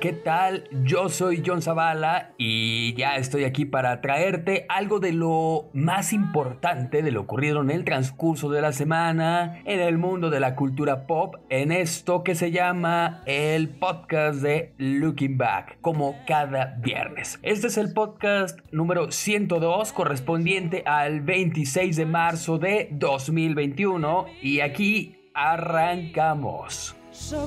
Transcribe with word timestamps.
¿Qué 0.00 0.14
tal? 0.14 0.64
Yo 0.82 1.10
soy 1.10 1.42
John 1.44 1.60
Zavala 1.60 2.32
y 2.38 2.94
ya 2.94 3.16
estoy 3.16 3.44
aquí 3.44 3.66
para 3.66 4.00
traerte 4.00 4.64
algo 4.70 4.98
de 4.98 5.12
lo 5.12 5.68
más 5.74 6.14
importante 6.14 7.02
de 7.02 7.10
lo 7.10 7.20
ocurrido 7.20 7.60
en 7.60 7.70
el 7.70 7.84
transcurso 7.84 8.50
de 8.50 8.62
la 8.62 8.72
semana 8.72 9.60
en 9.66 9.80
el 9.80 9.98
mundo 9.98 10.30
de 10.30 10.40
la 10.40 10.56
cultura 10.56 11.06
pop 11.06 11.36
en 11.50 11.70
esto 11.70 12.24
que 12.24 12.34
se 12.34 12.50
llama 12.50 13.22
el 13.26 13.68
podcast 13.68 14.40
de 14.40 14.72
Looking 14.78 15.36
Back, 15.36 15.78
como 15.82 16.16
cada 16.26 16.78
viernes. 16.80 17.38
Este 17.42 17.66
es 17.66 17.76
el 17.76 17.92
podcast 17.92 18.58
número 18.72 19.12
102 19.12 19.92
correspondiente 19.92 20.82
al 20.86 21.20
26 21.20 21.96
de 21.96 22.06
marzo 22.06 22.56
de 22.56 22.88
2021 22.92 24.26
y 24.40 24.60
aquí 24.60 25.16
arrancamos. 25.34 26.96
So 27.12 27.46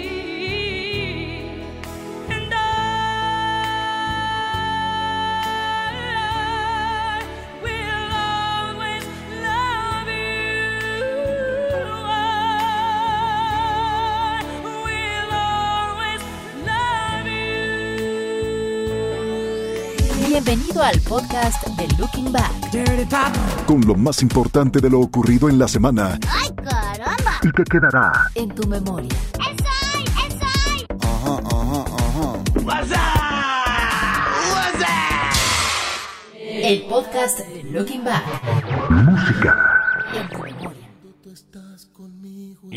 Bienvenido 20.51 20.83
al 20.83 20.99
podcast 20.99 21.65
de 21.65 21.87
Looking 21.97 22.33
Back. 22.33 22.51
Con 23.65 23.79
lo 23.87 23.95
más 23.95 24.21
importante 24.21 24.81
de 24.81 24.89
lo 24.89 24.99
ocurrido 24.99 25.47
en 25.47 25.57
la 25.57 25.65
semana. 25.65 26.19
¡Ay, 26.29 26.49
caramba! 26.55 27.39
Y 27.41 27.51
que 27.53 27.63
quedará 27.63 28.11
en 28.35 28.53
tu 28.53 28.67
memoria. 28.67 29.07
Ajá, 30.99 31.39
ajá, 31.45 31.85
ajá. 31.97 32.33
WhatsApp. 32.65 32.99
El 36.43 36.81
podcast 36.81 37.39
de 37.39 37.63
Looking 37.71 38.03
Back. 38.03 38.25
Música. 38.89 39.70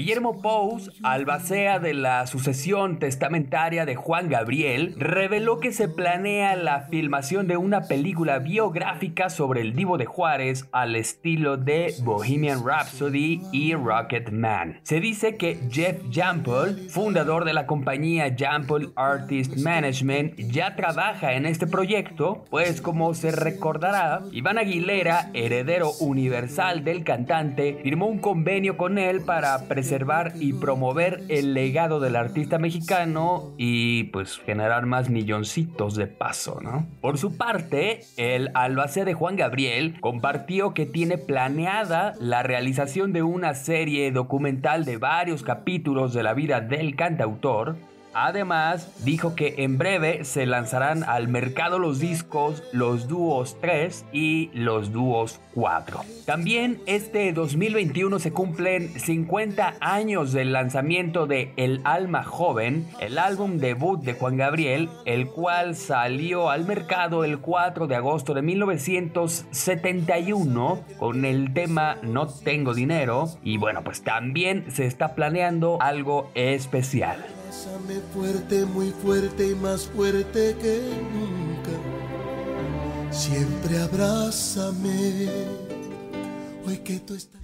Guillermo 0.05 0.43
Pous, 0.43 0.91
albacea 1.03 1.79
de 1.79 1.95
la 1.95 2.27
sucesión 2.27 2.99
testamentaria 2.99 3.87
de 3.87 3.97
Juan 3.97 4.29
Gabriel, 4.29 4.95
reveló 4.99 5.61
que 5.61 5.73
se 5.73 5.89
planea 5.89 6.57
la 6.57 6.83
filmación 6.91 7.47
de 7.47 7.57
una 7.57 7.85
película 7.85 8.39
biográfica 8.39 9.31
sobre 9.31 9.63
el 9.63 9.75
Divo 9.75 9.97
de 9.97 10.05
Juárez 10.05 10.69
al 10.73 10.95
estilo 10.95 11.57
de 11.57 11.95
Bohemian 12.03 12.67
Rhapsody 12.67 13.41
y 13.51 13.75
Rocket 13.75 14.31
Man. 14.31 14.79
Se 14.83 15.01
dice 15.01 15.37
que 15.37 15.59
Jeff 15.71 16.03
Jampol, 16.13 16.77
fundador 16.91 17.47
de 17.47 17.55
la 17.55 17.65
compañía 17.65 18.37
Jampol 18.39 18.93
Artist 18.97 19.57
Management, 19.57 20.37
ya 20.37 20.77
trabaja 20.77 21.33
en 21.33 21.47
este 21.47 21.67
proyecto, 21.67 22.45
pues 22.51 22.83
como 22.83 23.15
se 23.15 23.31
recordará, 23.31 24.21
Iván 24.33 24.59
Aguilera, 24.59 25.31
heredero 25.33 25.93
universal 26.01 26.85
del 26.85 27.05
cantante, 27.05 27.81
firmó 27.83 28.05
un 28.05 28.19
convenio 28.19 28.77
con 28.77 28.99
él 28.99 29.23
para 29.23 29.67
presentar 29.67 29.94
y 30.41 30.53
promover 30.53 31.23
el 31.29 31.55
legado 31.55 32.01
del 32.01 32.17
artista 32.17 32.59
mexicano 32.59 33.55
y 33.57 34.05
pues 34.05 34.39
generar 34.39 34.87
más 34.87 35.09
milloncitos 35.09 35.95
de 35.95 36.07
paso, 36.07 36.59
¿no? 36.61 36.87
Por 37.01 37.17
su 37.17 37.37
parte, 37.37 38.01
el 38.17 38.51
albacea 38.55 39.05
de 39.05 39.15
Juan 39.15 39.37
Gabriel 39.37 40.01
compartió 40.01 40.75
que 40.75 40.87
tiene 40.87 41.17
planeada 41.17 42.15
la 42.19 42.43
realización 42.43 43.13
de 43.13 43.23
una 43.23 43.55
serie 43.55 44.11
documental 44.11 44.85
de 44.85 44.97
varios 44.97 45.43
capítulos 45.43 46.13
de 46.13 46.23
la 46.23 46.35
vida 46.35 46.61
del 46.61 46.97
cantautor 46.97 47.77
Además, 48.15 49.05
dijo 49.05 49.35
que 49.35 49.57
en 49.59 49.77
breve 49.77 50.25
se 50.25 50.47
lanzarán 50.47 51.05
al 51.05 51.29
mercado 51.29 51.79
los 51.79 51.99
discos 51.99 52.63
Los 52.73 53.09
Dúos 53.09 53.59
3 53.61 54.07
y 54.13 54.51
Los 54.55 54.93
Dúos 54.93 55.41
4. 55.55 56.01
También 56.25 56.81
este 56.87 57.33
2021 57.33 58.19
se 58.19 58.33
cumplen 58.33 58.99
50 58.99 59.75
años 59.81 60.33
del 60.33 60.53
lanzamiento 60.53 61.27
de 61.27 61.53
El 61.57 61.81
Alma 61.85 62.23
Joven, 62.23 62.87
el 63.01 63.19
álbum 63.19 63.59
debut 63.59 64.03
de 64.03 64.15
Juan 64.15 64.37
Gabriel, 64.37 64.89
el 65.05 65.27
cual 65.29 65.77
salió 65.77 66.51
al 66.51 66.67
mercado 66.67 67.25
el 67.25 67.41
4 67.41 67.87
de 67.87 67.97
agosto 67.97 68.35
de 68.35 68.43
1971 68.43 70.85
con 70.99 71.25
el 71.25 71.53
tema 71.53 71.99
No 72.03 72.27
tengo 72.27 72.75
dinero 72.75 73.29
y 73.43 73.57
bueno, 73.59 73.83
pues 73.83 74.03
también 74.03 74.71
se 74.71 74.87
está 74.87 75.15
planeando 75.15 75.79
algo 75.81 76.31
especial. 76.35 77.25
Abrázame 77.55 78.01
fuerte, 78.13 78.65
muy 78.65 78.91
fuerte 78.91 79.51
y 79.51 79.55
más 79.55 79.87
fuerte 79.87 80.57
que 80.61 80.81
nunca. 81.13 81.71
Siempre 83.13 83.79
abrázame. 83.79 85.29
Hoy 86.67 86.79
que 86.79 86.99
tú 86.99 87.15
estás. 87.15 87.41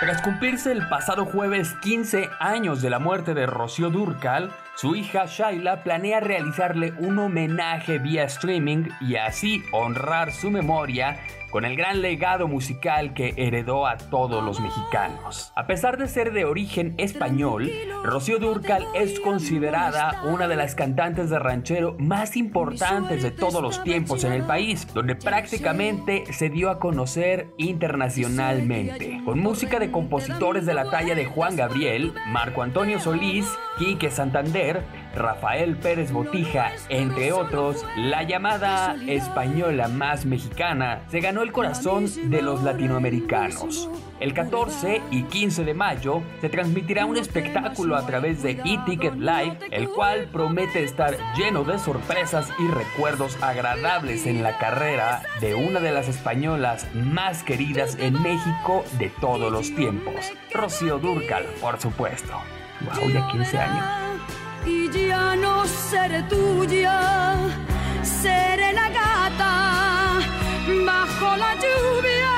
Tras 0.00 0.20
cumplirse 0.22 0.70
el 0.70 0.86
pasado 0.88 1.24
jueves 1.24 1.74
15 1.80 2.28
años 2.40 2.82
de 2.82 2.90
la 2.90 2.98
muerte 2.98 3.32
de 3.32 3.46
Rocío 3.46 3.88
Durcal, 3.88 4.52
su 4.76 4.94
hija 4.94 5.24
Shaila 5.26 5.82
planea 5.82 6.20
realizarle 6.20 6.92
un 6.98 7.18
homenaje 7.18 7.98
vía 7.98 8.24
streaming 8.24 8.90
y 9.00 9.16
así 9.16 9.64
honrar 9.72 10.32
su 10.32 10.50
memoria 10.50 11.18
con 11.50 11.64
el 11.64 11.76
gran 11.76 12.02
legado 12.02 12.48
musical 12.48 13.14
que 13.14 13.34
heredó 13.36 13.86
a 13.86 13.96
todos 13.96 14.44
los 14.44 14.60
mexicanos. 14.60 15.52
A 15.54 15.66
pesar 15.66 15.98
de 15.98 16.08
ser 16.08 16.32
de 16.32 16.44
origen 16.44 16.94
español, 16.98 17.70
Rocío 18.04 18.38
Durcal 18.38 18.84
es 18.94 19.20
considerada 19.20 20.22
una 20.24 20.48
de 20.48 20.56
las 20.56 20.74
cantantes 20.74 21.30
de 21.30 21.38
ranchero 21.38 21.96
más 21.98 22.36
importantes 22.36 23.22
de 23.22 23.30
todos 23.30 23.62
los 23.62 23.82
tiempos 23.82 24.24
en 24.24 24.32
el 24.32 24.42
país, 24.42 24.86
donde 24.92 25.16
prácticamente 25.16 26.24
se 26.32 26.50
dio 26.50 26.70
a 26.70 26.78
conocer 26.78 27.48
internacionalmente. 27.56 29.20
Con 29.24 29.40
música 29.40 29.78
de 29.78 29.90
compositores 29.90 30.66
de 30.66 30.74
la 30.74 30.90
talla 30.90 31.14
de 31.14 31.26
Juan 31.26 31.56
Gabriel, 31.56 32.12
Marco 32.28 32.62
Antonio 32.62 33.00
Solís, 33.00 33.46
Quique 33.78 34.10
Santander, 34.10 34.82
Rafael 35.14 35.76
Pérez 35.76 36.12
Botija, 36.12 36.72
entre 36.88 37.32
otros, 37.32 37.84
la 37.96 38.22
llamada 38.22 38.96
española 39.06 39.88
más 39.88 40.24
mexicana 40.26 41.00
se 41.10 41.20
ganó 41.20 41.42
el 41.42 41.52
corazón 41.52 42.06
de 42.30 42.42
los 42.42 42.62
latinoamericanos. 42.62 43.88
El 44.20 44.34
14 44.34 45.00
y 45.10 45.22
15 45.24 45.64
de 45.64 45.74
mayo 45.74 46.22
se 46.40 46.48
transmitirá 46.48 47.06
un 47.06 47.16
espectáculo 47.16 47.96
a 47.96 48.04
través 48.04 48.42
de 48.42 48.60
eTicket 48.64 49.14
Live, 49.14 49.58
el 49.70 49.88
cual 49.88 50.28
promete 50.32 50.82
estar 50.82 51.16
lleno 51.36 51.62
de 51.64 51.78
sorpresas 51.78 52.48
y 52.58 52.66
recuerdos 52.68 53.40
agradables 53.42 54.26
en 54.26 54.42
la 54.42 54.58
carrera 54.58 55.22
de 55.40 55.54
una 55.54 55.80
de 55.80 55.92
las 55.92 56.08
españolas 56.08 56.86
más 56.94 57.42
queridas 57.44 57.96
en 58.00 58.20
México 58.20 58.84
de 58.98 59.08
todos 59.20 59.52
los 59.52 59.74
tiempos, 59.74 60.32
Rocío 60.52 60.98
Durcal, 60.98 61.44
por 61.60 61.80
supuesto. 61.80 62.32
Wow, 62.80 63.10
ya 63.10 63.26
15 63.28 63.58
años 63.58 64.08
no 65.40 65.66
seré 65.66 66.22
tuya, 66.28 67.34
seré 68.02 68.72
la 68.72 68.88
gata 68.88 70.20
bajo 70.86 71.36
la 71.36 71.54
lluvia. 71.54 72.34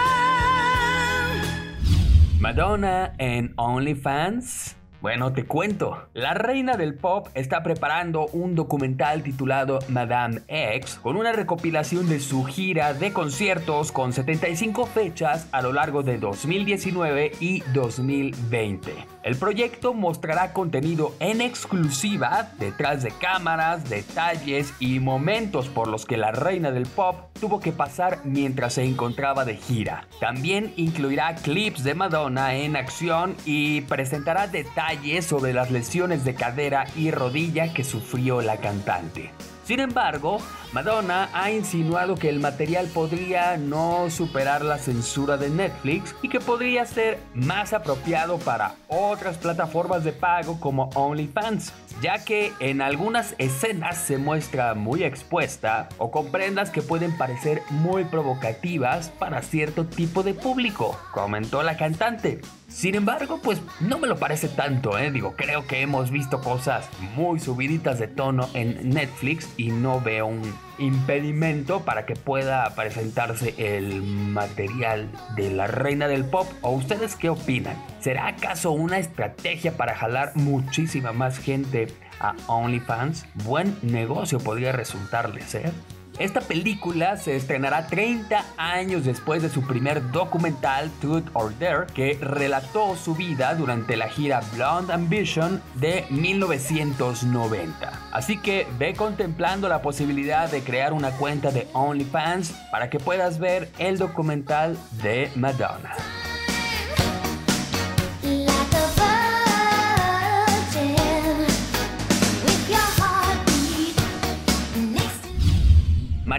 Madonna 2.38 3.12
en 3.18 3.52
OnlyFans 3.56 4.76
Bueno, 5.00 5.32
te 5.32 5.46
cuento. 5.46 6.08
La 6.12 6.34
reina 6.34 6.76
del 6.76 6.94
pop 6.94 7.28
está 7.32 7.62
preparando 7.62 8.26
un 8.34 8.54
documental 8.54 9.22
titulado 9.22 9.78
Madame 9.88 10.42
X 10.46 11.00
con 11.02 11.16
una 11.16 11.32
recopilación 11.32 12.06
de 12.06 12.20
su 12.20 12.44
gira 12.44 12.92
de 12.92 13.10
conciertos 13.10 13.92
con 13.92 14.12
75 14.12 14.84
fechas 14.84 15.48
a 15.52 15.62
lo 15.62 15.72
largo 15.72 16.02
de 16.02 16.18
2019 16.18 17.32
y 17.40 17.60
2020. 17.72 18.92
El 19.22 19.36
proyecto 19.36 19.94
mostrará 19.94 20.52
contenido 20.52 21.14
en 21.18 21.40
exclusiva 21.40 22.50
detrás 22.58 23.02
de 23.02 23.10
cámaras, 23.10 23.88
detalles 23.88 24.74
y 24.80 25.00
momentos 25.00 25.70
por 25.70 25.88
los 25.88 26.04
que 26.04 26.18
la 26.18 26.30
reina 26.30 26.72
del 26.72 26.86
pop 26.86 27.29
tuvo 27.40 27.58
que 27.58 27.72
pasar 27.72 28.20
mientras 28.24 28.74
se 28.74 28.84
encontraba 28.84 29.44
de 29.44 29.56
gira. 29.56 30.06
También 30.20 30.72
incluirá 30.76 31.34
clips 31.34 31.82
de 31.82 31.94
Madonna 31.94 32.54
en 32.54 32.76
acción 32.76 33.34
y 33.44 33.80
presentará 33.82 34.46
detalles 34.46 35.24
sobre 35.26 35.52
las 35.52 35.70
lesiones 35.70 36.24
de 36.24 36.34
cadera 36.34 36.86
y 36.94 37.10
rodilla 37.10 37.72
que 37.72 37.82
sufrió 37.82 38.42
la 38.42 38.58
cantante. 38.58 39.30
Sin 39.70 39.78
embargo, 39.78 40.38
Madonna 40.72 41.28
ha 41.32 41.52
insinuado 41.52 42.16
que 42.16 42.28
el 42.28 42.40
material 42.40 42.88
podría 42.88 43.56
no 43.56 44.10
superar 44.10 44.64
la 44.64 44.78
censura 44.78 45.36
de 45.36 45.48
Netflix 45.48 46.12
y 46.22 46.28
que 46.28 46.40
podría 46.40 46.84
ser 46.84 47.20
más 47.34 47.72
apropiado 47.72 48.40
para 48.40 48.74
otras 48.88 49.38
plataformas 49.38 50.02
de 50.02 50.10
pago 50.10 50.58
como 50.58 50.90
OnlyFans, 50.96 51.72
ya 52.02 52.24
que 52.24 52.52
en 52.58 52.82
algunas 52.82 53.36
escenas 53.38 53.96
se 53.96 54.18
muestra 54.18 54.74
muy 54.74 55.04
expuesta 55.04 55.88
o 55.98 56.10
con 56.10 56.32
prendas 56.32 56.70
que 56.70 56.82
pueden 56.82 57.16
parecer 57.16 57.62
muy 57.70 58.04
provocativas 58.06 59.10
para 59.20 59.40
cierto 59.40 59.86
tipo 59.86 60.24
de 60.24 60.34
público, 60.34 60.98
comentó 61.12 61.62
la 61.62 61.76
cantante. 61.76 62.40
Sin 62.70 62.94
embargo, 62.94 63.40
pues 63.42 63.60
no 63.80 63.98
me 63.98 64.06
lo 64.06 64.16
parece 64.16 64.48
tanto, 64.48 64.96
¿eh? 64.96 65.10
Digo, 65.10 65.34
creo 65.36 65.66
que 65.66 65.82
hemos 65.82 66.12
visto 66.12 66.40
cosas 66.40 66.88
muy 67.16 67.40
subiditas 67.40 67.98
de 67.98 68.06
tono 68.06 68.48
en 68.54 68.90
Netflix 68.90 69.52
y 69.56 69.70
no 69.70 70.00
veo 70.00 70.26
un 70.26 70.54
impedimento 70.78 71.80
para 71.80 72.06
que 72.06 72.14
pueda 72.14 72.72
presentarse 72.76 73.54
el 73.58 74.02
material 74.02 75.10
de 75.34 75.50
la 75.50 75.66
reina 75.66 76.06
del 76.06 76.24
pop. 76.24 76.46
¿O 76.62 76.70
ustedes 76.70 77.16
qué 77.16 77.28
opinan? 77.28 77.76
¿Será 78.00 78.28
acaso 78.28 78.70
una 78.70 78.98
estrategia 78.98 79.76
para 79.76 79.96
jalar 79.96 80.36
muchísima 80.36 81.12
más 81.12 81.38
gente 81.38 81.88
a 82.20 82.36
OnlyFans? 82.46 83.26
Buen 83.44 83.76
negocio 83.82 84.38
podría 84.38 84.70
resultarles, 84.70 85.56
¿eh? 85.56 85.72
Esta 86.20 86.42
película 86.42 87.16
se 87.16 87.34
estrenará 87.34 87.86
30 87.86 88.44
años 88.58 89.06
después 89.06 89.40
de 89.40 89.48
su 89.48 89.66
primer 89.66 90.10
documental 90.12 90.90
Truth 91.00 91.30
or 91.32 91.58
Dare, 91.58 91.86
que 91.94 92.18
relató 92.20 92.94
su 92.94 93.14
vida 93.14 93.54
durante 93.54 93.96
la 93.96 94.06
gira 94.10 94.42
Blonde 94.52 94.92
Ambition 94.92 95.62
de 95.76 96.04
1990. 96.10 97.92
Así 98.12 98.36
que 98.36 98.66
ve 98.78 98.92
contemplando 98.92 99.66
la 99.70 99.80
posibilidad 99.80 100.50
de 100.50 100.62
crear 100.62 100.92
una 100.92 101.12
cuenta 101.12 101.52
de 101.52 101.68
OnlyFans 101.72 102.52
para 102.70 102.90
que 102.90 103.00
puedas 103.00 103.38
ver 103.38 103.70
el 103.78 103.96
documental 103.96 104.76
de 105.02 105.32
Madonna. 105.36 105.94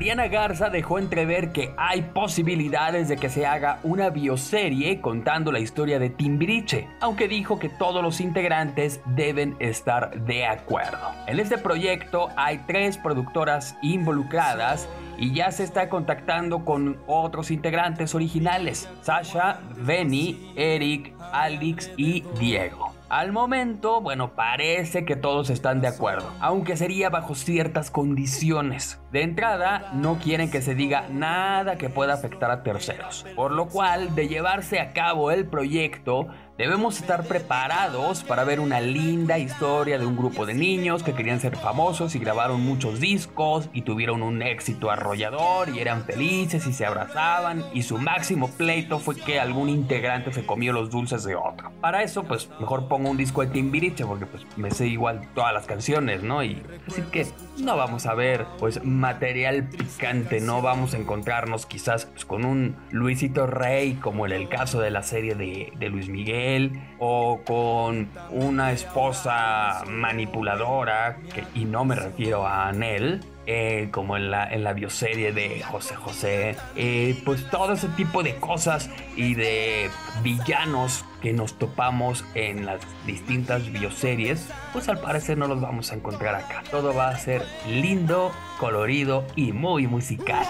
Mariana 0.02 0.30
Garza 0.30 0.72
dejó 0.72 0.98
entrever 0.98 1.52
que 1.52 1.76
hay 1.78 2.02
posibilidades 2.02 3.08
de 3.08 3.18
que 3.18 3.30
se 3.30 3.46
haga 3.46 3.78
una 3.84 4.10
bioserie 4.10 5.00
contando 5.00 5.52
la 5.52 5.60
historia 5.60 6.00
de 6.00 6.10
Timbiriche, 6.10 6.88
aunque 7.02 7.28
dijo 7.28 7.60
que 7.60 7.70
todos 7.70 8.02
los 8.02 8.20
integrantes 8.20 9.00
deben 9.06 9.56
estar 9.60 10.24
de 10.24 10.48
acuerdo. 10.48 10.98
En 11.28 11.40
este 11.40 11.60
proyecto 11.60 12.30
hay 12.36 12.64
tres 12.66 12.98
productoras 12.98 13.78
involucradas 13.84 14.90
y 15.20 15.36
ya 15.36 15.52
se 15.52 15.64
está 15.64 15.88
contactando 15.88 16.66
con 16.66 16.98
otros 17.06 17.52
integrantes 17.52 18.16
originales, 18.16 18.90
Sasha, 19.04 19.60
Benny, 19.78 20.52
Eric, 20.56 21.14
Alex 21.32 21.92
y 21.96 22.24
Diego. 22.40 22.96
Al 23.08 23.32
momento, 23.34 24.02
bueno, 24.02 24.32
parece 24.32 25.06
que 25.06 25.16
todos 25.16 25.52
están 25.52 25.80
de 25.80 25.90
acuerdo, 25.90 26.34
aunque 26.40 26.76
sería 26.76 27.12
bajo 27.12 27.36
ciertas 27.36 27.92
condiciones. 27.92 29.01
De 29.12 29.24
entrada, 29.24 29.92
no 29.94 30.20
quieren 30.20 30.50
que 30.50 30.62
se 30.62 30.74
diga 30.74 31.10
nada 31.10 31.78
que 31.78 31.90
pueda 31.90 32.14
afectar 32.14 32.50
a 32.50 32.64
terceros, 32.64 33.26
por 33.36 33.52
lo 33.52 33.68
cual, 33.68 34.16
de 34.16 34.30
llevarse 34.30 34.80
a 34.80 34.94
cabo 34.94 35.32
el 35.32 35.46
proyecto, 35.48 36.30
debemos 36.58 37.02
estar 37.02 37.24
preparados 37.26 38.24
para 38.24 38.44
ver 38.44 38.60
una 38.60 38.80
linda 38.80 39.40
historia 39.40 39.98
de 39.98 40.06
un 40.06 40.16
grupo 40.16 40.46
de 40.46 40.54
niños 40.54 41.02
que 41.02 41.14
querían 41.14 41.40
ser 41.40 41.58
famosos 41.58 42.14
y 42.16 42.20
grabaron 42.20 42.62
muchos 42.62 43.00
discos 43.00 43.68
y 43.74 43.82
tuvieron 43.82 44.22
un 44.22 44.44
éxito 44.44 44.92
arrollador 44.92 45.70
y 45.70 45.80
eran 45.80 46.04
felices 46.04 46.68
y 46.68 46.72
se 46.72 46.86
abrazaban 46.86 47.66
y 47.74 47.82
su 47.82 47.98
máximo 47.98 48.48
pleito 48.48 49.00
fue 49.00 49.16
que 49.16 49.40
algún 49.40 49.70
integrante 49.70 50.32
se 50.32 50.46
comió 50.46 50.72
los 50.72 50.92
dulces 50.92 51.24
de 51.24 51.36
otro. 51.36 51.72
Para 51.82 52.04
eso, 52.04 52.24
pues 52.24 52.48
mejor 52.60 52.88
pongo 52.88 53.10
un 53.10 53.18
disco 53.18 53.42
de 53.42 53.48
Timbiriche 53.48 54.06
porque 54.06 54.28
pues 54.28 54.46
me 54.56 54.70
sé 54.72 54.88
igual 54.88 55.28
todas 55.34 55.54
las 55.54 55.66
canciones, 55.66 56.22
¿no? 56.22 56.44
Y 56.44 56.62
así 56.88 57.02
que 57.12 57.26
no 57.58 57.76
vamos 57.76 58.06
a 58.06 58.14
ver 58.14 58.46
pues 58.60 58.84
material 59.02 59.68
picante, 59.68 60.40
no 60.40 60.62
vamos 60.62 60.94
a 60.94 60.98
encontrarnos 60.98 61.66
quizás 61.66 62.06
con 62.28 62.46
un 62.46 62.78
Luisito 62.92 63.48
Rey 63.48 63.96
como 63.96 64.26
en 64.26 64.32
el 64.32 64.48
caso 64.48 64.80
de 64.80 64.92
la 64.92 65.04
serie 65.04 65.36
de, 65.36 65.90
Luis 65.90 66.08
Miguel 66.08 66.80
o 67.00 67.42
con 67.44 68.08
una 68.30 68.72
esposa 68.72 69.84
manipuladora, 69.90 71.18
y 71.54 71.66
no 71.66 71.84
me 71.84 71.96
refiero 71.96 72.48
a 72.48 72.70
Anel, 72.70 73.20
eh, 73.54 73.90
como 73.92 74.16
en 74.16 74.32
la, 74.32 74.46
en 74.46 74.64
la 74.64 74.72
bioserie 74.72 75.34
de 75.34 75.62
José 75.62 75.96
José, 75.96 76.56
eh, 76.78 77.22
pues 77.26 77.50
todo 77.50 77.74
ese 77.74 77.90
tipo 77.90 78.24
de 78.24 78.38
cosas 78.38 78.90
y 79.18 79.34
de 79.34 79.90
villanos 80.24 81.04
que 81.22 81.34
nos 81.34 81.60
topamos 81.60 82.24
en 82.34 82.66
las 82.66 82.80
distintas 83.06 83.70
bioseries, 83.70 84.48
pues 84.72 84.88
al 84.88 85.02
parecer 85.02 85.38
no 85.38 85.48
los 85.48 85.60
vamos 85.60 85.92
a 85.92 85.96
encontrar 85.96 86.36
acá. 86.36 86.64
Todo 86.72 86.94
va 86.96 87.10
a 87.10 87.18
ser 87.18 87.46
lindo, 87.68 88.32
colorido 88.58 89.26
y 89.36 89.52
muy 89.52 89.86
musical. 89.86 90.46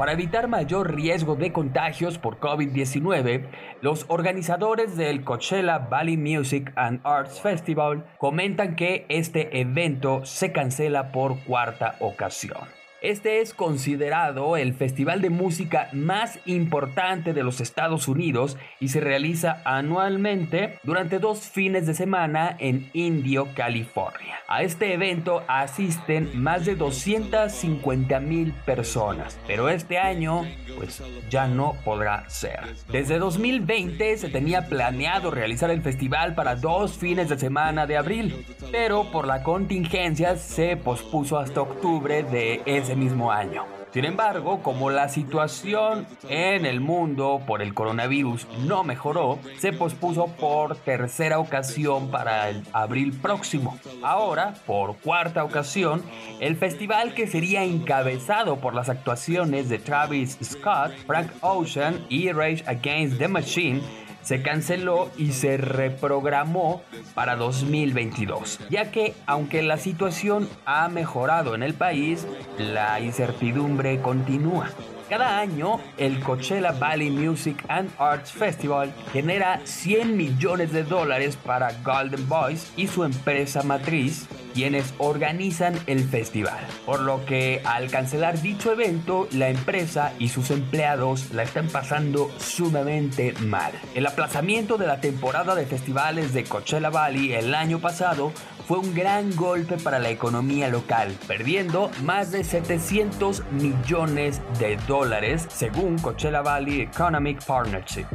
Para 0.00 0.12
evitar 0.12 0.48
mayor 0.48 0.94
riesgo 0.94 1.36
de 1.36 1.52
contagios 1.52 2.16
por 2.16 2.40
COVID-19, 2.40 3.50
los 3.82 4.06
organizadores 4.08 4.96
del 4.96 5.24
Coachella 5.24 5.76
Valley 5.76 6.16
Music 6.16 6.72
and 6.74 7.02
Arts 7.04 7.38
Festival 7.42 8.06
comentan 8.16 8.76
que 8.76 9.04
este 9.10 9.60
evento 9.60 10.24
se 10.24 10.52
cancela 10.52 11.12
por 11.12 11.44
cuarta 11.44 11.96
ocasión. 12.00 12.79
Este 13.02 13.40
es 13.40 13.54
considerado 13.54 14.58
el 14.58 14.74
festival 14.74 15.22
de 15.22 15.30
música 15.30 15.88
más 15.94 16.38
importante 16.44 17.32
de 17.32 17.42
los 17.42 17.62
Estados 17.62 18.08
Unidos 18.08 18.58
y 18.78 18.88
se 18.88 19.00
realiza 19.00 19.62
anualmente 19.64 20.78
durante 20.82 21.18
dos 21.18 21.48
fines 21.48 21.86
de 21.86 21.94
semana 21.94 22.56
en 22.58 22.90
Indio, 22.92 23.48
California. 23.54 24.40
A 24.48 24.62
este 24.64 24.92
evento 24.92 25.42
asisten 25.48 26.28
más 26.34 26.66
de 26.66 26.74
250 26.74 28.20
mil 28.20 28.52
personas, 28.66 29.38
pero 29.46 29.70
este 29.70 29.96
año 29.96 30.44
pues 30.76 31.02
ya 31.30 31.46
no 31.46 31.76
podrá 31.84 32.28
ser. 32.28 32.60
Desde 32.92 33.18
2020 33.18 34.18
se 34.18 34.28
tenía 34.28 34.66
planeado 34.66 35.30
realizar 35.30 35.70
el 35.70 35.80
festival 35.80 36.34
para 36.34 36.54
dos 36.54 36.98
fines 36.98 37.30
de 37.30 37.38
semana 37.38 37.86
de 37.86 37.96
abril, 37.96 38.44
pero 38.70 39.10
por 39.10 39.26
la 39.26 39.42
contingencia 39.42 40.36
se 40.36 40.76
pospuso 40.76 41.38
hasta 41.38 41.62
octubre 41.62 42.24
de 42.24 42.60
ese 42.66 42.89
mismo 42.96 43.32
año. 43.32 43.64
Sin 43.92 44.04
embargo, 44.04 44.62
como 44.62 44.90
la 44.90 45.08
situación 45.08 46.06
en 46.28 46.64
el 46.64 46.80
mundo 46.80 47.42
por 47.44 47.60
el 47.60 47.74
coronavirus 47.74 48.46
no 48.64 48.84
mejoró, 48.84 49.40
se 49.58 49.72
pospuso 49.72 50.28
por 50.38 50.76
tercera 50.76 51.40
ocasión 51.40 52.08
para 52.08 52.50
el 52.50 52.62
abril 52.72 53.12
próximo. 53.12 53.78
Ahora, 54.02 54.54
por 54.64 54.96
cuarta 54.98 55.42
ocasión, 55.42 56.02
el 56.38 56.54
festival 56.54 57.14
que 57.14 57.26
sería 57.26 57.64
encabezado 57.64 58.58
por 58.58 58.74
las 58.74 58.88
actuaciones 58.88 59.68
de 59.68 59.80
Travis 59.80 60.38
Scott, 60.40 60.92
Frank 61.06 61.32
Ocean 61.40 62.06
y 62.08 62.30
Rage 62.30 62.62
Against 62.68 63.18
the 63.18 63.26
Machine 63.26 63.82
se 64.22 64.42
canceló 64.42 65.10
y 65.16 65.32
se 65.32 65.56
reprogramó 65.56 66.82
para 67.14 67.36
2022, 67.36 68.60
ya 68.70 68.90
que 68.90 69.14
aunque 69.26 69.62
la 69.62 69.76
situación 69.76 70.48
ha 70.64 70.88
mejorado 70.88 71.54
en 71.54 71.62
el 71.62 71.74
país, 71.74 72.26
la 72.58 73.00
incertidumbre 73.00 74.00
continúa. 74.00 74.70
Cada 75.10 75.40
año, 75.40 75.80
el 75.96 76.20
Coachella 76.20 76.70
Valley 76.70 77.10
Music 77.10 77.64
and 77.66 77.90
Arts 77.98 78.30
Festival 78.30 78.94
genera 79.12 79.60
100 79.64 80.16
millones 80.16 80.70
de 80.70 80.84
dólares 80.84 81.36
para 81.36 81.72
Golden 81.82 82.28
Boys 82.28 82.72
y 82.76 82.86
su 82.86 83.02
empresa 83.02 83.64
matriz, 83.64 84.28
quienes 84.54 84.94
organizan 84.98 85.74
el 85.86 86.00
festival. 86.04 86.60
Por 86.86 87.00
lo 87.00 87.24
que 87.24 87.60
al 87.64 87.90
cancelar 87.90 88.40
dicho 88.40 88.72
evento, 88.72 89.28
la 89.32 89.48
empresa 89.48 90.12
y 90.18 90.28
sus 90.28 90.50
empleados 90.50 91.30
la 91.32 91.42
están 91.42 91.68
pasando 91.68 92.30
sumamente 92.38 93.34
mal. 93.40 93.72
El 93.94 94.06
aplazamiento 94.06 94.76
de 94.76 94.86
la 94.86 95.00
temporada 95.00 95.54
de 95.54 95.66
festivales 95.66 96.32
de 96.32 96.44
Coachella 96.44 96.90
Valley 96.90 97.32
el 97.32 97.54
año 97.54 97.78
pasado 97.80 98.32
fue 98.66 98.78
un 98.78 98.94
gran 98.94 99.34
golpe 99.34 99.78
para 99.78 99.98
la 99.98 100.10
economía 100.10 100.68
local, 100.68 101.12
perdiendo 101.26 101.90
más 102.04 102.30
de 102.30 102.44
700 102.44 103.42
millones 103.50 104.40
de 104.58 104.76
dólares 104.86 105.46
según 105.50 105.98
Coachella 105.98 106.42
Valley 106.42 106.82
Economic 106.82 107.44
Partnership. 107.44 108.06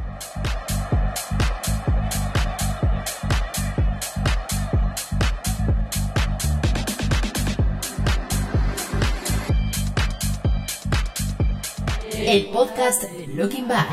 El 12.17 12.45
podcast 12.47 13.03
Looking 13.35 13.67
Back. 13.67 13.87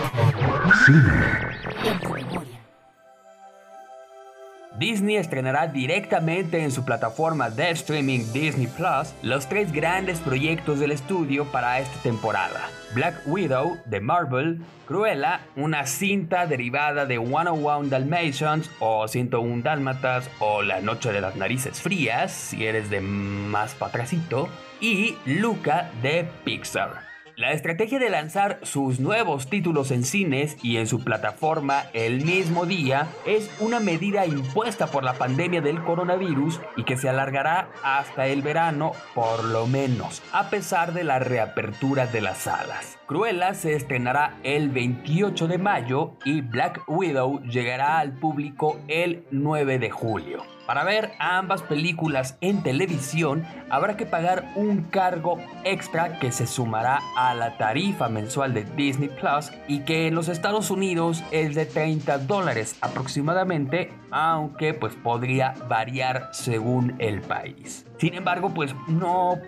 Disney 4.79 5.17
estrenará 5.17 5.67
directamente 5.67 6.63
en 6.63 6.71
su 6.71 6.85
plataforma 6.85 7.51
de 7.51 7.71
streaming 7.71 8.33
Disney 8.33 8.67
Plus 8.67 9.15
los 9.23 9.49
tres 9.49 9.73
grandes 9.73 10.21
proyectos 10.21 10.79
del 10.79 10.93
estudio 10.93 11.45
para 11.47 11.81
esta 11.81 12.01
temporada. 12.03 12.69
Black 12.95 13.23
Widow 13.27 13.79
de 13.87 14.01
Marvel, 14.01 14.61
Cruella, 14.87 15.41
una 15.57 15.87
cinta 15.87 16.47
derivada 16.47 17.07
de 17.07 17.19
101 17.19 17.89
Dalmatians 17.89 18.71
o 18.79 19.07
101 19.07 19.63
Dálmatas 19.63 20.31
o 20.39 20.63
La 20.63 20.81
Noche 20.81 21.13
de 21.13 21.21
las 21.21 21.37
Narices 21.37 21.81
Frías, 21.81 22.33
si 22.33 22.67
eres 22.67 22.91
de 22.91 23.01
más 23.01 23.75
patracito, 23.75 24.49
y 24.81 25.17
Luca 25.27 25.91
de 26.03 26.29
Pixar. 26.45 27.12
La 27.43 27.51
estrategia 27.51 27.99
de 27.99 28.09
lanzar 28.09 28.61
sus 28.63 29.01
nuevos 29.01 29.49
títulos 29.49 29.91
en 29.91 30.05
cines 30.05 30.57
y 30.63 30.77
en 30.77 30.87
su 30.87 31.03
plataforma 31.03 31.87
el 31.93 32.25
mismo 32.25 32.67
día 32.67 33.09
es 33.27 33.51
una 33.59 33.81
medida 33.81 34.27
impuesta 34.27 34.87
por 34.87 35.03
la 35.03 35.15
pandemia 35.15 35.61
del 35.61 35.83
coronavirus 35.83 36.61
y 36.77 36.85
que 36.85 36.97
se 36.97 37.09
alargará 37.09 37.69
hasta 37.83 38.29
el 38.29 38.43
verano 38.43 38.93
por 39.13 39.43
lo 39.43 39.67
menos, 39.67 40.23
a 40.33 40.51
pesar 40.51 40.93
de 40.93 41.03
la 41.03 41.19
reapertura 41.19 42.07
de 42.07 42.21
las 42.21 42.39
salas. 42.39 43.02
Cruella 43.13 43.53
se 43.53 43.75
estrenará 43.75 44.39
el 44.43 44.71
28 44.71 45.47
de 45.47 45.59
mayo 45.59 46.13
y 46.25 46.41
Black 46.41 46.81
Widow 46.89 47.43
llegará 47.43 47.99
al 47.99 48.13
público 48.13 48.81
el 48.89 49.27
9 49.31 49.79
de 49.79 49.91
julio. 49.91 50.43
Para 50.67 50.83
ver 50.83 51.13
ambas 51.19 51.61
películas 51.61 52.39
en 52.41 52.63
televisión 52.63 53.45
habrá 53.69 53.99
que 53.99 54.07
pagar 54.07 54.51
un 54.57 54.85
cargo 54.85 55.37
extra 55.63 56.21
que 56.21 56.33
se 56.33 56.47
sumará 56.47 57.01
a 57.15 57.35
la 57.35 57.59
tarifa 57.59 58.09
mensual 58.09 58.55
de 58.55 58.65
Disney 58.65 59.11
Plus 59.11 59.51
y 59.69 59.81
que 59.81 60.07
en 60.07 60.15
los 60.15 60.29
Estados 60.29 60.71
Unidos 60.71 61.23
es 61.33 61.55
de 61.55 61.67
30 61.67 62.17
dólares 62.17 62.79
aproximadamente, 62.81 63.93
aunque 64.11 64.73
pues 64.73 64.95
podría 64.95 65.53
variar 65.69 66.31
según 66.33 66.95
el 66.99 67.21
país. 67.21 67.85
Sin 68.03 68.15
embargo, 68.15 68.51
pues 68.53 68.75
no, 68.89 69.39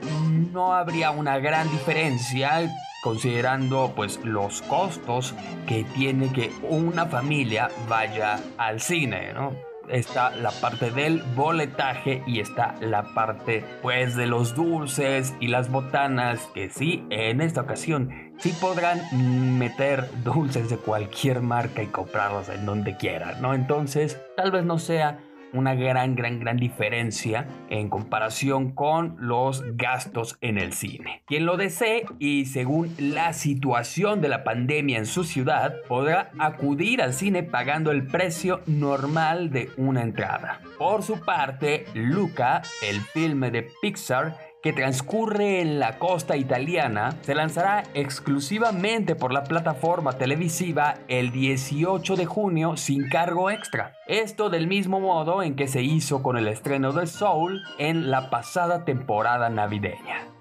no 0.52 0.75
habría 0.75 1.11
una 1.11 1.40
gran 1.40 1.68
diferencia 1.73 2.73
considerando 3.02 3.92
pues 3.96 4.25
los 4.25 4.62
costos 4.62 5.34
que 5.66 5.82
tiene 5.82 6.30
que 6.32 6.52
una 6.62 7.06
familia 7.06 7.68
vaya 7.88 8.38
al 8.56 8.80
cine, 8.80 9.32
¿no? 9.32 9.50
está 9.88 10.30
la 10.37 10.52
parte 10.52 10.92
del 10.92 11.20
boletaje 11.34 12.23
y 12.28 12.38
está 12.38 12.76
la 12.80 13.12
parte 13.12 13.64
pues 13.82 14.14
de 14.14 14.26
los 14.26 14.54
dulces 14.54 15.34
y 15.40 15.49
las 15.49 15.68
botanas 15.68 16.40
que 16.54 16.70
sí 16.70 17.04
en 17.11 17.40
esta 17.40 17.62
ocasión 17.62 18.32
sí 18.38 18.54
podrán 18.61 19.58
meter 19.58 20.08
dulces 20.23 20.70
de 20.70 20.76
cualquier 20.78 21.40
marca 21.40 21.82
y 21.82 21.88
comprarlos 21.88 22.49
en 22.50 22.64
donde 22.64 22.96
quieran, 22.96 23.42
¿no? 23.42 23.52
Entonces 23.52 24.20
tal 24.37 24.52
vez 24.52 24.64
no 24.64 24.78
sea 24.78 25.18
una 25.54 25.75
gran, 25.75 26.14
gran, 26.14 26.40
gran 26.40 26.56
diferencia 26.58 27.46
en 27.70 27.88
comparación 27.88 28.73
con 28.73 29.16
los 29.18 29.64
gastos 29.76 30.37
en 30.40 30.58
el 30.58 30.73
cine. 30.73 31.23
Quien 31.26 31.46
lo 31.46 31.56
desee 31.56 32.04
y 32.18 32.46
según 32.46 32.94
la 32.99 33.32
situación 33.32 34.20
de 34.20 34.28
la 34.28 34.44
pandemia 34.44 34.99
en 34.99 35.06
su 35.06 35.25
ciudad, 35.25 35.76
podrá 35.88 36.30
acudir 36.38 37.00
al 37.00 37.14
cine 37.14 37.42
pagando 37.42 37.90
el 37.90 38.06
precio 38.06 38.61
normal 38.66 39.50
de 39.50 39.70
una 39.76 40.02
entrada. 40.02 40.61
Por 40.78 41.02
su 41.02 41.20
parte, 41.20 41.87
Luca, 41.94 42.62
el 42.82 43.00
filme 43.00 43.50
de 43.50 43.68
Pixar, 43.80 44.37
que 44.64 44.73
transcurre 44.73 45.61
en 45.61 45.78
la 45.78 45.99
costa 45.99 46.38
italiana, 46.38 47.18
se 47.21 47.35
lanzará 47.35 47.83
exclusivamente 47.92 49.14
por 49.14 49.30
la 49.30 49.44
plataforma 49.44 50.14
televisiva 50.14 50.94
el 51.06 51.33
18 51.33 52.16
de 52.16 52.25
junio 52.25 52.78
sin 52.78 53.11
cargo 53.11 53.50
extra. 53.50 53.92
Esto 54.06 54.49
del 54.49 54.66
mismo 54.66 55.00
modo 55.00 55.42
en 55.42 55.54
que 55.54 55.68
se 55.68 55.83
hizo 55.83 56.23
con 56.23 56.38
el 56.38 56.49
estreno 56.49 56.94
de 56.94 57.06
Soul 57.06 57.62
en 57.78 58.11
la 58.11 58.30
pasada 58.30 58.87
temporada 58.87 59.50
navideña. 59.50 60.33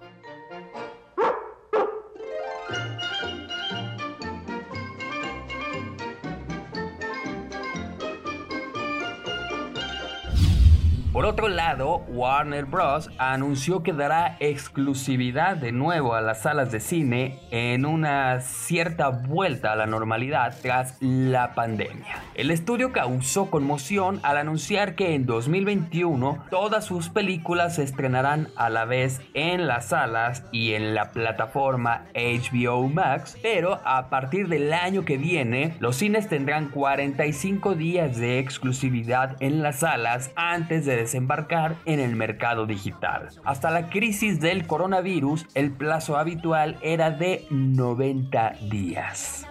Por 11.13 11.27
otro 11.27 11.47
lado, 11.47 11.97
Warner 12.07 12.65
Bros. 12.65 13.11
anunció 13.19 13.83
que 13.83 13.93
dará 13.93 14.35
exclusividad 14.39 15.55
de 15.55 15.71
nuevo 15.71 16.15
a 16.15 16.21
las 16.21 16.41
salas 16.41 16.71
de 16.71 16.79
cine 16.79 17.37
en 17.51 17.85
una 17.85 18.41
cierta 18.41 19.09
vuelta 19.09 19.73
a 19.73 19.75
la 19.75 19.85
normalidad 19.85 20.57
tras 20.63 20.97
la 21.01 21.53
pandemia. 21.53 22.23
El 22.33 22.49
estudio 22.49 22.91
causó 22.91 23.51
conmoción 23.51 24.21
al 24.23 24.37
anunciar 24.37 24.95
que 24.95 25.13
en 25.13 25.27
2021 25.27 26.45
todas 26.49 26.85
sus 26.85 27.09
películas 27.09 27.75
se 27.75 27.83
estrenarán 27.83 28.47
a 28.55 28.71
la 28.71 28.85
vez 28.85 29.21
en 29.35 29.67
las 29.67 29.89
salas 29.89 30.45
y 30.51 30.73
en 30.73 30.95
la 30.95 31.11
plataforma 31.11 32.07
HBO 32.15 32.87
Max, 32.87 33.37
pero 33.39 33.79
a 33.85 34.09
partir 34.09 34.47
del 34.47 34.73
año 34.73 35.05
que 35.05 35.17
viene 35.17 35.75
los 35.79 35.97
cines 35.97 36.27
tendrán 36.27 36.69
45 36.69 37.75
días 37.75 38.17
de 38.17 38.39
exclusividad 38.39 39.35
en 39.41 39.61
las 39.61 39.81
salas 39.81 40.31
antes 40.35 40.87
de 40.87 41.02
desembarcar 41.03 41.75
en 41.85 41.99
el 41.99 42.15
mercado 42.15 42.65
digital. 42.65 43.29
Hasta 43.43 43.71
la 43.71 43.89
crisis 43.89 44.39
del 44.39 44.65
coronavirus, 44.67 45.45
el 45.53 45.71
plazo 45.71 46.17
habitual 46.17 46.77
era 46.81 47.11
de 47.11 47.45
90 47.49 48.53
días. 48.69 49.45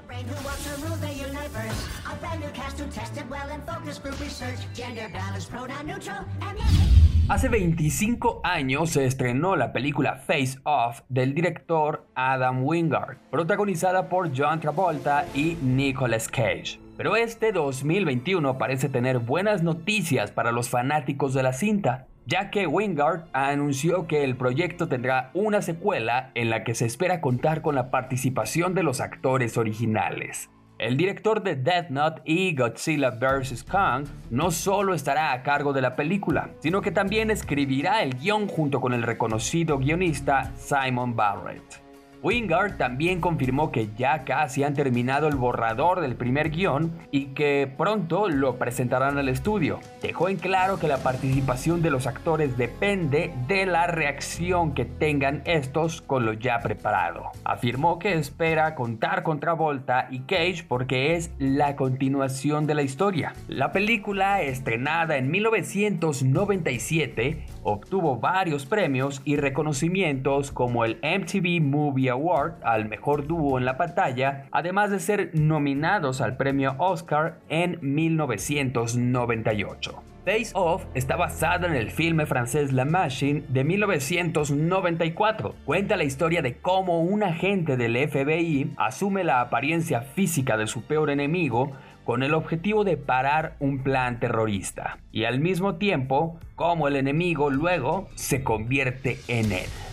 Hace 7.29 7.49
25 7.49 8.41
años 8.43 8.91
se 8.91 9.07
estrenó 9.07 9.57
la 9.57 9.73
película 9.73 10.17
Face 10.17 10.59
Off 10.65 11.01
del 11.09 11.35
director 11.35 12.07
Adam 12.15 12.65
Wingard, 12.65 13.19
protagonizada 13.31 14.09
por 14.09 14.37
John 14.37 14.61
Travolta 14.61 15.27
y 15.35 15.57
Nicolas 15.63 16.29
Cage. 16.29 16.82
Pero 16.97 17.17
este 17.17 17.53
2021 17.53 18.59
parece 18.59 18.89
tener 18.89 19.19
buenas 19.19 19.63
noticias 19.63 20.31
para 20.31 20.53
los 20.53 20.69
fanáticos 20.69 21.33
de 21.33 21.43
la 21.43 21.53
cinta, 21.53 22.07
ya 22.27 22.51
que 22.51 22.67
Wingard 22.67 23.25
anunció 23.33 24.07
que 24.07 24.25
el 24.25 24.37
proyecto 24.37 24.89
tendrá 24.89 25.31
una 25.35 25.63
secuela 25.63 26.31
en 26.35 26.51
la 26.51 26.65
que 26.65 26.75
se 26.75 26.87
espera 26.87 27.21
contar 27.21 27.63
con 27.63 27.75
la 27.75 27.91
participación 27.91 28.75
de 28.75 28.83
los 28.83 29.01
actores 29.01 29.57
originales. 29.57 30.51
El 30.79 30.97
director 30.97 31.43
de 31.43 31.55
Death 31.55 31.91
Note 31.91 32.23
y 32.25 32.57
Godzilla 32.57 33.11
vs. 33.11 33.65
Kong 33.65 34.07
no 34.31 34.51
solo 34.51 34.95
estará 34.95 35.33
a 35.33 35.43
cargo 35.43 35.73
de 35.73 35.81
la 35.81 35.95
película, 35.95 36.51
sino 36.59 36.83
que 36.83 36.91
también 36.91 37.31
escribirá 37.31 38.03
el 38.03 38.19
guion 38.19 38.49
junto 38.49 38.81
con 38.81 38.93
el 38.93 39.03
reconocido 39.03 39.79
guionista 39.79 40.53
Simon 40.57 41.15
Barrett. 41.15 41.82
Wingard 42.23 42.77
también 42.77 43.21
confirmó 43.21 43.73
que 43.73 43.89
ya 43.97 44.23
casi 44.25 44.63
han 44.63 44.75
terminado 44.75 45.27
el 45.27 45.35
borrador 45.35 46.01
del 46.01 46.15
primer 46.15 46.51
guion 46.51 46.93
y 47.11 47.27
que 47.35 47.69
pronto 47.77 48.29
lo 48.29 48.59
presentarán 48.59 49.19
al 49.19 49.29
estudio. 49.29 49.81
Dejó 50.01 50.29
en 50.29 50.37
claro 50.37 50.79
que 50.79 50.87
la 50.87 50.99
participación 50.99 51.83
de 51.83 51.91
los 51.91 52.07
actores 52.07 52.57
depende 52.57 53.35
de 53.49 53.67
la 53.67 53.89
reacción 53.89 54.73
que 54.73 54.85
tengan 54.85 55.43
estos 55.47 56.01
con 56.01 56.25
lo 56.25 56.33
ya 56.33 56.61
preparado. 56.61 57.33
Afirmó 57.45 57.99
que 57.99 58.15
espera 58.15 58.77
contar 58.77 59.25
con 59.25 59.41
Travolta 59.41 60.07
y 60.11 60.21
Cage 60.21 60.65
porque 60.69 61.17
es 61.17 61.33
la 61.39 61.75
continuación 61.75 62.69
de 62.69 62.75
la 62.75 62.83
historia. 62.83 63.33
La 63.49 63.73
película, 63.73 64.43
estrenada 64.43 65.17
en 65.17 65.29
1997, 65.31 67.47
obtuvo 67.65 68.19
varios 68.19 68.65
premios 68.65 69.23
y 69.25 69.35
reconocimientos 69.37 70.53
como 70.53 70.85
el 70.85 71.01
MTV 71.03 71.61
Movie 71.61 72.12
Award 72.13 72.63
al 72.63 72.89
mejor 72.89 73.27
dúo 73.27 73.59
en 73.59 73.65
la 73.65 73.77
pantalla, 73.77 74.47
además 74.53 74.91
de 74.91 75.01
ser 75.01 75.31
nominados 75.35 76.21
al 76.21 76.37
premio 76.37 76.77
Oscar 76.79 77.41
en 77.49 77.79
1998. 77.83 80.05
Face 80.25 80.53
Off 80.55 80.85
está 80.95 81.17
basada 81.17 81.67
en 81.67 81.75
el 81.75 81.91
filme 81.91 82.27
francés 82.27 82.73
La 82.73 82.85
Machine 82.85 83.43
de 83.49 83.65
1994. 83.65 85.57
Cuenta 85.65 85.97
la 85.97 86.05
historia 86.05 86.43
de 86.43 86.59
cómo 86.59 87.01
un 87.01 87.25
agente 87.25 87.77
del 87.77 87.97
FBI 88.09 88.75
asume 88.77 89.25
la 89.25 89.41
apariencia 89.41 90.03
física 90.03 90.57
de 90.57 90.69
su 90.69 90.83
peor 90.83 91.11
enemigo 91.11 91.73
con 92.05 92.23
el 92.23 92.35
objetivo 92.35 92.85
de 92.85 92.97
parar 92.97 93.57
un 93.59 93.83
plan 93.83 94.21
terrorista. 94.21 94.99
Y 95.11 95.25
al 95.25 95.41
mismo 95.41 95.75
tiempo, 95.77 96.39
cómo 96.55 96.87
el 96.87 96.95
enemigo 96.95 97.51
luego 97.51 98.09
se 98.15 98.45
convierte 98.45 99.19
en 99.27 99.51
él. 99.51 99.92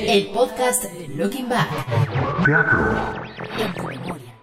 El 0.00 0.28
podcast 0.28 0.84
Looking 1.16 1.48
Back 1.48 1.68
Teatro. 2.44 2.78
en 3.58 3.74
tu 3.74 3.82
memoria. 3.82 4.34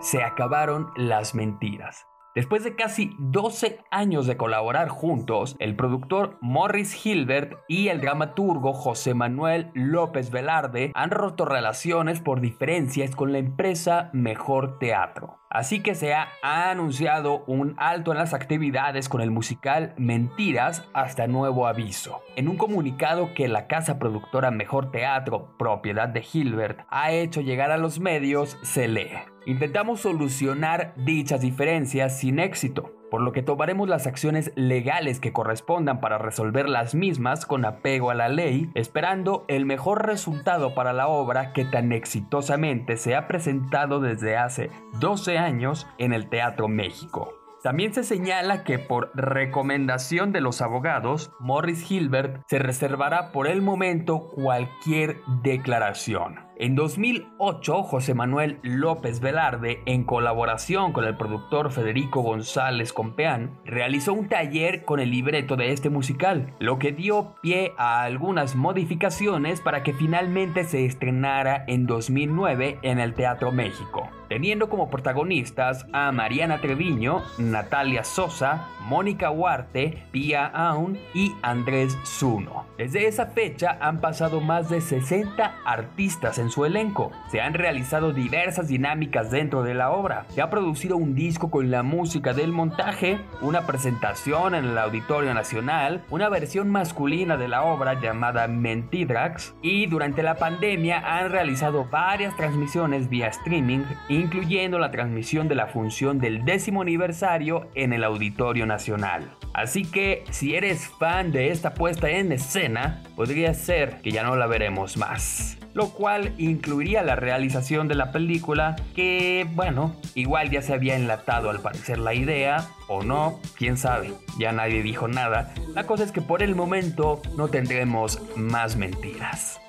se 0.00 0.24
acabaron 0.24 0.90
las 0.96 1.36
mentiras. 1.36 2.08
Después 2.34 2.64
de 2.64 2.74
casi 2.74 3.14
12 3.18 3.84
años 3.90 4.26
de 4.26 4.36
colaborar 4.36 4.88
juntos, 4.88 5.54
el 5.60 5.76
productor 5.76 6.38
Morris 6.40 7.06
Hilbert 7.06 7.58
y 7.68 7.88
el 7.88 8.00
dramaturgo 8.00 8.72
José 8.72 9.14
Manuel 9.14 9.70
López 9.74 10.30
Velarde 10.30 10.90
han 10.94 11.10
roto 11.10 11.44
relaciones 11.44 12.20
por 12.20 12.40
diferencias 12.40 13.14
con 13.14 13.32
la 13.32 13.38
empresa 13.38 14.10
Mejor 14.12 14.78
Teatro. 14.78 15.41
Así 15.52 15.80
que 15.80 15.94
se 15.94 16.14
ha 16.14 16.30
anunciado 16.42 17.44
un 17.46 17.74
alto 17.76 18.12
en 18.12 18.16
las 18.16 18.32
actividades 18.32 19.10
con 19.10 19.20
el 19.20 19.30
musical 19.30 19.92
Mentiras 19.98 20.88
hasta 20.94 21.26
nuevo 21.26 21.66
aviso. 21.66 22.22
En 22.36 22.48
un 22.48 22.56
comunicado 22.56 23.34
que 23.34 23.48
la 23.48 23.66
casa 23.66 23.98
productora 23.98 24.50
Mejor 24.50 24.90
Teatro, 24.90 25.54
propiedad 25.58 26.08
de 26.08 26.24
Hilbert, 26.32 26.86
ha 26.88 27.12
hecho 27.12 27.42
llegar 27.42 27.70
a 27.70 27.76
los 27.76 28.00
medios, 28.00 28.56
se 28.62 28.88
lee. 28.88 29.10
Intentamos 29.44 30.00
solucionar 30.00 30.94
dichas 30.96 31.42
diferencias 31.42 32.18
sin 32.18 32.38
éxito, 32.38 33.01
por 33.12 33.20
lo 33.20 33.32
que 33.32 33.42
tomaremos 33.42 33.90
las 33.90 34.06
acciones 34.06 34.52
legales 34.54 35.20
que 35.20 35.34
correspondan 35.34 36.00
para 36.00 36.16
resolver 36.16 36.66
las 36.66 36.94
mismas 36.94 37.44
con 37.44 37.66
apego 37.66 38.10
a 38.10 38.14
la 38.14 38.30
ley, 38.30 38.70
esperando 38.74 39.44
el 39.48 39.66
mejor 39.66 40.06
resultado 40.06 40.74
para 40.74 40.94
la 40.94 41.08
obra 41.08 41.52
que 41.52 41.66
tan 41.66 41.92
exitosamente 41.92 42.96
se 42.96 43.14
ha 43.14 43.28
presentado 43.28 44.00
desde 44.00 44.38
hace 44.38 44.70
12 44.94 45.36
años 45.36 45.86
en 45.98 46.14
el 46.14 46.30
Teatro 46.30 46.68
México. 46.68 47.34
También 47.62 47.92
se 47.92 48.02
señala 48.02 48.64
que 48.64 48.78
por 48.78 49.10
recomendación 49.14 50.32
de 50.32 50.40
los 50.40 50.62
abogados, 50.62 51.32
Morris 51.38 51.90
Hilbert 51.90 52.42
se 52.48 52.60
reservará 52.60 53.30
por 53.30 53.46
el 53.46 53.60
momento 53.60 54.30
cualquier 54.30 55.18
declaración. 55.42 56.40
En 56.56 56.74
2008, 56.74 57.82
José 57.82 58.12
Manuel 58.14 58.58
López 58.62 59.20
Velarde, 59.20 59.82
en 59.86 60.04
colaboración 60.04 60.92
con 60.92 61.04
el 61.04 61.16
productor 61.16 61.72
Federico 61.72 62.20
González 62.20 62.92
Compeán, 62.92 63.58
realizó 63.64 64.12
un 64.12 64.28
taller 64.28 64.84
con 64.84 65.00
el 65.00 65.10
libreto 65.10 65.56
de 65.56 65.72
este 65.72 65.88
musical, 65.88 66.54
lo 66.58 66.78
que 66.78 66.92
dio 66.92 67.36
pie 67.40 67.72
a 67.78 68.02
algunas 68.02 68.54
modificaciones 68.54 69.60
para 69.62 69.82
que 69.82 69.94
finalmente 69.94 70.64
se 70.64 70.84
estrenara 70.84 71.64
en 71.68 71.86
2009 71.86 72.78
en 72.82 72.98
el 72.98 73.14
Teatro 73.14 73.50
México, 73.50 74.10
teniendo 74.28 74.68
como 74.68 74.90
protagonistas 74.90 75.86
a 75.92 76.12
Mariana 76.12 76.60
Treviño, 76.60 77.22
Natalia 77.38 78.04
Sosa, 78.04 78.68
Mónica 78.82 79.30
Huarte, 79.30 80.04
Pia 80.12 80.46
Aun 80.46 80.98
y 81.14 81.32
Andrés 81.42 81.96
Zuno. 82.04 82.66
Desde 82.76 83.06
esa 83.06 83.26
fecha 83.26 83.78
han 83.80 84.00
pasado 84.00 84.40
más 84.40 84.68
de 84.68 84.80
60 84.80 85.54
artistas 85.64 86.38
en 86.42 86.50
su 86.50 86.66
elenco. 86.66 87.10
Se 87.30 87.40
han 87.40 87.54
realizado 87.54 88.12
diversas 88.12 88.68
dinámicas 88.68 89.30
dentro 89.30 89.62
de 89.62 89.74
la 89.74 89.90
obra. 89.90 90.26
Se 90.28 90.42
ha 90.42 90.50
producido 90.50 90.96
un 90.96 91.14
disco 91.14 91.50
con 91.50 91.70
la 91.70 91.82
música 91.82 92.34
del 92.34 92.52
montaje, 92.52 93.18
una 93.40 93.66
presentación 93.66 94.54
en 94.54 94.66
el 94.66 94.78
Auditorio 94.78 95.32
Nacional, 95.32 96.02
una 96.10 96.28
versión 96.28 96.68
masculina 96.68 97.36
de 97.36 97.48
la 97.48 97.62
obra 97.62 98.00
llamada 98.00 98.46
Mentidrax 98.48 99.54
y 99.62 99.86
durante 99.86 100.22
la 100.22 100.36
pandemia 100.36 101.18
han 101.18 101.30
realizado 101.30 101.86
varias 101.86 102.36
transmisiones 102.36 103.08
vía 103.08 103.28
streaming, 103.28 103.84
incluyendo 104.08 104.78
la 104.78 104.90
transmisión 104.90 105.48
de 105.48 105.54
la 105.54 105.68
función 105.68 106.18
del 106.18 106.44
décimo 106.44 106.82
aniversario 106.82 107.68
en 107.74 107.92
el 107.92 108.04
Auditorio 108.04 108.66
Nacional. 108.66 109.30
Así 109.54 109.84
que 109.84 110.24
si 110.30 110.54
eres 110.54 110.88
fan 110.98 111.30
de 111.30 111.50
esta 111.50 111.74
puesta 111.74 112.08
en 112.08 112.32
escena, 112.32 113.02
podría 113.16 113.54
ser 113.54 114.00
que 114.00 114.10
ya 114.10 114.22
no 114.24 114.36
la 114.36 114.46
veremos 114.46 114.96
más 114.96 115.61
lo 115.74 115.90
cual 115.90 116.34
incluiría 116.38 117.02
la 117.02 117.16
realización 117.16 117.88
de 117.88 117.94
la 117.94 118.12
película 118.12 118.76
que, 118.94 119.46
bueno, 119.54 119.96
igual 120.14 120.50
ya 120.50 120.62
se 120.62 120.74
había 120.74 120.96
enlatado 120.96 121.50
al 121.50 121.60
parecer 121.60 121.98
la 121.98 122.14
idea, 122.14 122.68
o 122.88 123.02
no, 123.02 123.40
quién 123.56 123.76
sabe, 123.76 124.12
ya 124.38 124.52
nadie 124.52 124.82
dijo 124.82 125.08
nada. 125.08 125.54
La 125.74 125.84
cosa 125.84 126.04
es 126.04 126.12
que 126.12 126.20
por 126.20 126.42
el 126.42 126.54
momento 126.54 127.22
no 127.36 127.48
tendremos 127.48 128.20
más 128.36 128.76
mentiras. 128.76 129.60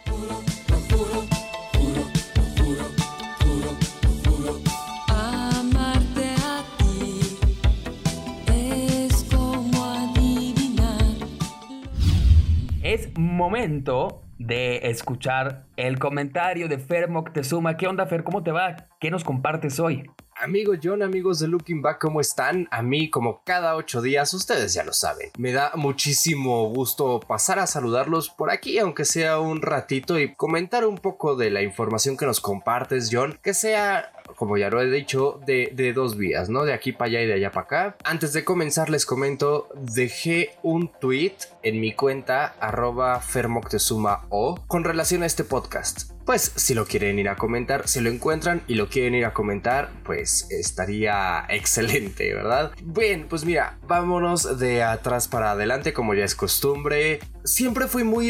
Momento 13.16 14.23
de 14.48 14.90
escuchar 14.90 15.66
el 15.78 16.00
comentario 16.00 16.68
de 16.68 16.78
Fer 16.78 17.10
Moctezuma. 17.10 17.78
¿Qué 17.78 17.88
onda, 17.88 18.06
Fer? 18.06 18.24
¿Cómo 18.24 18.44
te 18.44 18.52
va? 18.52 18.76
¿Qué 19.00 19.10
nos 19.10 19.24
compartes 19.24 19.80
hoy? 19.80 20.10
Amigos 20.36 20.80
John, 20.84 21.04
amigos 21.04 21.40
de 21.40 21.48
Looking 21.48 21.82
Back, 21.82 22.02
¿cómo 22.02 22.20
están? 22.20 22.68
A 22.72 22.82
mí, 22.82 23.10
como 23.10 23.44
cada 23.46 23.76
ocho 23.76 24.02
días, 24.02 24.34
ustedes 24.34 24.74
ya 24.74 24.84
lo 24.84 24.92
saben. 24.92 25.30
Me 25.38 25.54
da 25.54 25.72
muchísimo 25.76 26.70
gusto 26.70 27.20
pasar 27.20 27.60
a 27.60 27.68
saludarlos 27.68 28.30
por 28.30 28.50
aquí, 28.50 28.80
aunque 28.80 29.06
sea 29.06 29.40
un 29.40 29.62
ratito, 29.62 30.20
y 30.20 30.34
comentar 30.34 30.86
un 30.86 30.98
poco 30.98 31.36
de 31.36 31.52
la 31.52 31.62
información 31.62 32.18
que 32.18 32.26
nos 32.26 32.42
compartes, 32.42 33.10
John, 33.12 33.40
que 33.42 33.54
sea 33.54 34.12
como 34.44 34.58
ya 34.58 34.70
lo 34.70 34.82
he 34.82 34.92
dicho, 34.92 35.40
de, 35.46 35.72
de, 35.74 35.94
dos 35.94 36.18
vías, 36.18 36.50
¿no? 36.50 36.66
De 36.66 36.74
aquí 36.74 36.92
para 36.92 37.08
allá 37.08 37.22
y 37.22 37.28
de 37.28 37.36
allá 37.36 37.52
para 37.54 37.64
acá. 37.64 37.96
Antes 38.04 38.34
de 38.34 38.44
comenzar 38.44 38.90
les 38.90 39.06
comento, 39.06 39.70
dejé 39.74 40.50
un 40.64 40.92
tweet 41.00 41.36
en 41.62 41.80
mi 41.80 41.94
cuenta 41.94 42.48
arroba 42.60 43.22
fermoctezuma 43.22 44.26
o 44.28 44.60
con 44.68 44.84
relación 44.84 45.24
a 45.24 45.28
este 45.28 45.46
podcast. 45.46 46.12
Pues 46.26 46.54
si 46.56 46.74
lo 46.74 46.86
quieren 46.86 47.20
ir 47.20 47.28
a 47.28 47.36
comentar, 47.36 47.88
si 47.88 48.00
lo 48.00 48.10
encuentran 48.10 48.62
y 48.68 48.76
lo 48.76 48.90
quieren 48.90 49.16
ir 49.16 49.26
a 49.26 49.34
comentar, 49.34 49.92
pues 50.04 50.50
estaría 50.52 51.46
excelente, 51.50 52.34
¿verdad? 52.34 52.72
Bien, 52.82 53.28
pues 53.30 53.46
mira, 53.46 53.78
vámonos 53.88 54.60
de 54.60 54.84
atrás 54.84 55.30
para 55.30 55.52
adelante 55.52 55.94
como 55.94 56.14
ya 56.14 56.26
es 56.26 56.36
costumbre. 56.36 57.20
Siempre 57.46 57.88
fui 57.88 58.04
muy... 58.04 58.30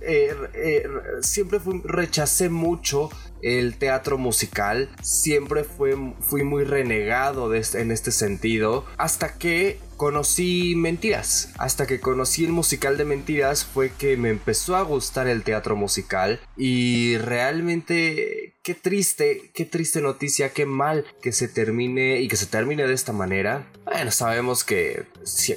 Eh, 0.00 0.34
eh, 0.54 0.88
siempre 1.20 1.58
rechacé 1.84 2.50
mucho 2.50 3.10
el 3.44 3.76
teatro 3.76 4.18
musical. 4.18 4.88
Siempre 5.02 5.64
fue, 5.64 5.96
fui 6.20 6.42
muy 6.42 6.64
renegado 6.64 7.54
en 7.54 7.90
este 7.90 8.10
sentido. 8.10 8.84
Hasta 8.96 9.34
que 9.34 9.78
conocí 9.96 10.74
Mentiras. 10.76 11.50
Hasta 11.58 11.86
que 11.86 12.00
conocí 12.00 12.44
el 12.44 12.52
musical 12.52 12.96
de 12.96 13.04
Mentiras 13.04 13.64
fue 13.64 13.90
que 13.90 14.16
me 14.16 14.30
empezó 14.30 14.76
a 14.76 14.82
gustar 14.82 15.28
el 15.28 15.42
teatro 15.42 15.76
musical. 15.76 16.40
Y 16.56 17.16
realmente 17.18 18.54
qué 18.62 18.74
triste, 18.74 19.50
qué 19.54 19.64
triste 19.64 20.00
noticia, 20.00 20.52
qué 20.52 20.66
mal 20.66 21.04
que 21.20 21.32
se 21.32 21.48
termine 21.48 22.20
y 22.20 22.28
que 22.28 22.36
se 22.36 22.46
termine 22.46 22.86
de 22.86 22.94
esta 22.94 23.12
manera. 23.12 23.70
Bueno, 23.84 24.10
sabemos 24.10 24.64
que 24.64 25.04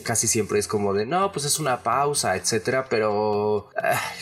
casi 0.04 0.28
siempre 0.28 0.60
es 0.60 0.68
como 0.68 0.94
de 0.94 1.06
no, 1.06 1.32
pues 1.32 1.46
es 1.46 1.60
una 1.60 1.84
pausa, 1.84 2.36
etcétera, 2.36 2.88
pero 2.90 3.58
uh, 3.58 3.64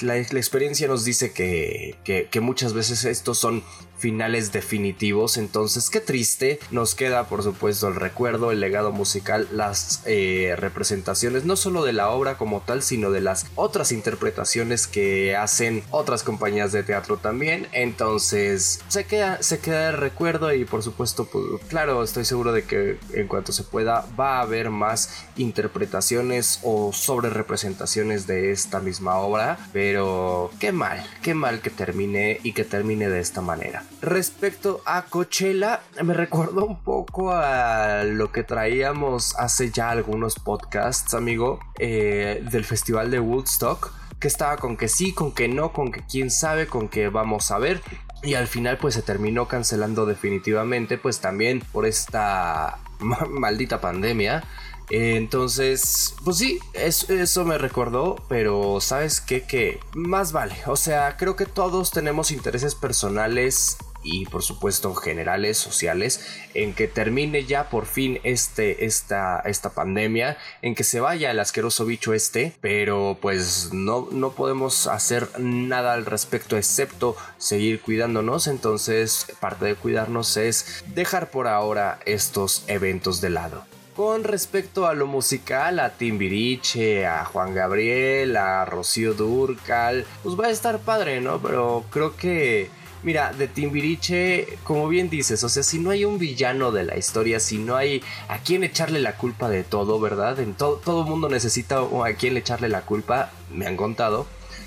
la, 0.01 0.17
experiencia 0.17 0.88
nos 0.88 1.04
dice 1.04 1.32
que 1.32 2.39
muchas 2.41 2.73
veces 2.73 3.06
estos 3.06 3.39
son 3.39 3.63
finales 3.98 4.52
definitivos. 4.52 5.38
Entonces, 5.38 5.90
qué 5.90 6.00
triste. 6.00 6.60
Nos 6.72 6.96
queda, 6.96 7.28
por 7.28 7.44
supuesto, 7.44 7.88
el 7.88 7.96
recuerdo, 7.96 8.52
el 8.52 8.60
legado 8.60 8.92
musical, 8.92 9.48
las 9.52 10.02
eh, 10.06 10.56
representaciones, 10.58 11.46
no 11.46 11.56
solo 11.56 11.84
de 11.84 11.94
la 11.94 12.10
obra 12.10 12.38
como 12.38 12.62
tal, 12.62 12.82
sino 12.84 13.12
de 13.12 13.22
las 13.22 13.48
otras 13.56 13.92
interpretaciones 13.92 14.88
que 14.88 15.36
hacen 15.36 15.84
otras 15.92 16.24
compañías 16.24 16.72
de 16.72 16.84
teatro 16.84 17.18
también. 17.18 17.68
Entonces, 17.72 18.80
se 18.88 19.06
queda, 19.06 19.42
se 19.42 19.60
queda 19.60 19.90
el 19.90 19.98
recuerdo 19.98 20.54
y, 20.54 20.66
por 20.66 20.84
supuesto, 20.84 21.26
pues, 21.26 21.46
claro, 21.70 22.04
estoy 22.04 22.26
seguro 22.26 22.52
de 22.52 22.64
que 22.64 22.98
en 23.14 23.28
cuanto 23.28 23.52
se 23.52 23.64
pueda, 23.64 24.06
va 24.20 24.38
a 24.38 24.42
haber 24.42 24.70
más 24.70 25.26
interpretaciones 25.38 26.60
o 26.64 26.92
sobre 26.94 27.30
representaciones 27.30 28.28
de 28.28 28.52
esta 28.52 28.80
misma 28.80 29.16
obra. 29.18 29.58
Pero, 29.74 30.52
qué 30.60 30.72
mal, 30.72 31.06
qué 31.22 31.34
mal 31.34 31.62
que 31.62 31.70
termine 31.70 32.40
y 32.44 32.54
que 32.54 32.64
termine 32.64 33.10
de 33.10 33.20
esta 33.20 33.42
manera. 33.42 33.85
Respecto 34.02 34.82
a 34.86 35.04
Coachella, 35.04 35.82
me 36.04 36.13
recordó 36.13 36.65
un 36.65 36.80
poco 36.82 37.32
a 37.32 38.04
lo 38.04 38.32
que 38.32 38.43
traíamos 38.43 39.36
hace 39.38 39.71
ya 39.71 39.89
algunos 39.89 40.36
podcasts, 40.36 41.13
amigo, 41.13 41.60
eh, 41.80 42.45
del 42.52 42.65
festival 42.65 43.10
de 43.10 43.19
Woodstock, 43.19 43.91
que 44.19 44.28
estaba 44.28 44.58
con 44.58 44.78
que 44.78 44.88
sí, 44.88 45.13
con 45.13 45.32
que 45.32 45.48
no, 45.48 45.74
con 45.74 45.91
que 45.91 46.02
quién 46.06 46.30
sabe, 46.30 46.67
con 46.67 46.88
que 46.88 47.10
vamos 47.10 47.52
a 47.52 47.58
ver. 47.58 47.82
Y 48.26 48.34
al 48.34 48.48
final 48.48 48.78
pues 48.78 48.96
se 48.96 49.02
terminó 49.02 49.48
cancelando 49.48 50.06
definitivamente 50.06 50.98
pues 50.98 51.20
también 51.20 51.62
por 51.72 51.86
esta 51.86 52.80
ma- 53.00 53.26
maldita 53.30 53.80
pandemia. 53.82 54.44
Entonces, 54.90 56.16
pues 56.24 56.38
sí, 56.38 56.60
es- 56.74 57.10
eso 57.10 57.46
me 57.46 57.58
recordó, 57.58 58.16
pero 58.30 58.80
¿sabes 58.82 59.22
qué? 59.22 59.44
Que 59.44 59.80
más 59.94 60.32
vale. 60.32 60.56
O 60.68 60.76
sea, 60.76 61.16
creo 61.18 61.36
que 61.36 61.46
todos 61.46 61.92
tenemos 61.92 62.32
intereses 62.32 62.76
personales 62.76 63.78
y 64.06 64.26
por 64.28 64.44
supuesto 64.44 64.94
generales, 64.94 65.58
sociales, 65.58 66.26
en 66.54 66.74
que 66.74 66.88
termine 66.88 67.46
ya 67.46 67.70
por 67.70 67.88
fin 67.88 68.20
este, 68.24 68.86
esta, 68.86 69.39
esta 69.39 69.72
pandemia, 69.72 70.38
en 70.62 70.76
que 70.76 70.84
se 70.84 71.00
vaya 71.00 71.32
el 71.32 71.39
asqueroso 71.39 71.86
bicho 71.86 72.13
este, 72.13 72.54
pero 72.62 73.18
pues 73.20 73.70
no, 73.74 74.08
no 74.12 74.32
podemos 74.32 74.88
hacer 74.88 75.28
nada 75.39 75.94
al 75.94 76.06
respecto 76.06 76.56
excepto 76.56 77.18
seguir 77.38 77.82
cuidándonos, 77.82 78.48
entonces 78.48 79.28
parte 79.39 79.65
de 79.65 79.76
cuidarnos 79.76 80.38
es 80.38 80.84
dejar 80.94 81.32
por 81.32 81.48
ahora 81.48 82.00
estos 82.06 82.63
eventos 82.68 83.22
de 83.22 83.32
lado. 83.32 83.65
Con 83.96 84.26
respecto 84.26 84.88
a 84.88 84.94
lo 84.94 85.08
musical, 85.08 85.80
a 85.80 85.91
Timbiriche, 85.91 87.06
a 87.06 87.24
Juan 87.24 87.54
Gabriel, 87.54 88.36
a 88.36 88.65
Rocío 88.65 89.13
Durcal, 89.13 90.06
pues 90.22 90.38
va 90.38 90.48
a 90.48 90.50
estar 90.50 90.80
padre, 90.80 91.22
¿no? 91.22 91.41
Pero 91.41 91.86
creo 91.91 92.18
que, 92.18 92.70
mira, 93.06 93.32
de 93.32 93.48
Timbiriche, 93.48 94.58
como 94.63 94.88
bien 94.88 95.12
dices, 95.12 95.44
o 95.44 95.50
sea, 95.50 95.62
si 95.62 95.78
no 95.78 95.91
hay 95.91 96.06
un 96.06 96.18
villano 96.18 96.72
de 96.72 96.84
la 96.84 96.98
historia, 96.98 97.39
si 97.39 97.60
no 97.60 97.76
hay 97.76 98.04
a 98.28 98.39
quién 98.39 98.63
echarle 98.63 99.00
la 99.00 99.15
culpa 99.15 99.48
de 99.48 99.63
todo, 99.63 100.00
¿verdad? 100.00 100.39
En 100.39 100.56
todo, 100.56 101.04
mundo 101.04 101.30
necesita 101.30 101.82
a 101.82 102.13
quién 102.18 102.36
echarle 102.36 102.68
la 102.68 102.82
culpa, 102.82 103.30
me 103.54 103.68
han 103.68 103.78
contado. 103.78 104.26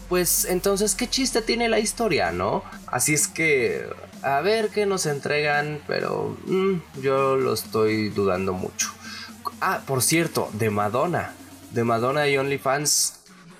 Pues 0.08 0.44
entonces, 0.44 0.94
¿qué 0.94 1.10
chiste 1.10 1.42
tiene 1.42 1.68
la 1.68 1.80
historia, 1.80 2.30
no? 2.30 2.62
Así 2.86 3.12
es 3.12 3.26
que, 3.26 3.84
a 4.22 4.40
ver 4.40 4.68
qué 4.68 4.86
nos 4.86 5.06
entregan, 5.06 5.80
pero 5.88 6.36
mm, 6.46 7.00
yo 7.02 7.36
lo 7.36 7.52
estoy 7.52 8.08
dudando 8.10 8.52
mucho. 8.52 8.88
Ah, 9.60 9.82
por 9.84 10.00
cierto, 10.00 10.48
de 10.52 10.70
Madonna. 10.70 11.34
De 11.72 11.82
Madonna 11.82 12.28
y 12.28 12.38
OnlyFans. 12.38 13.14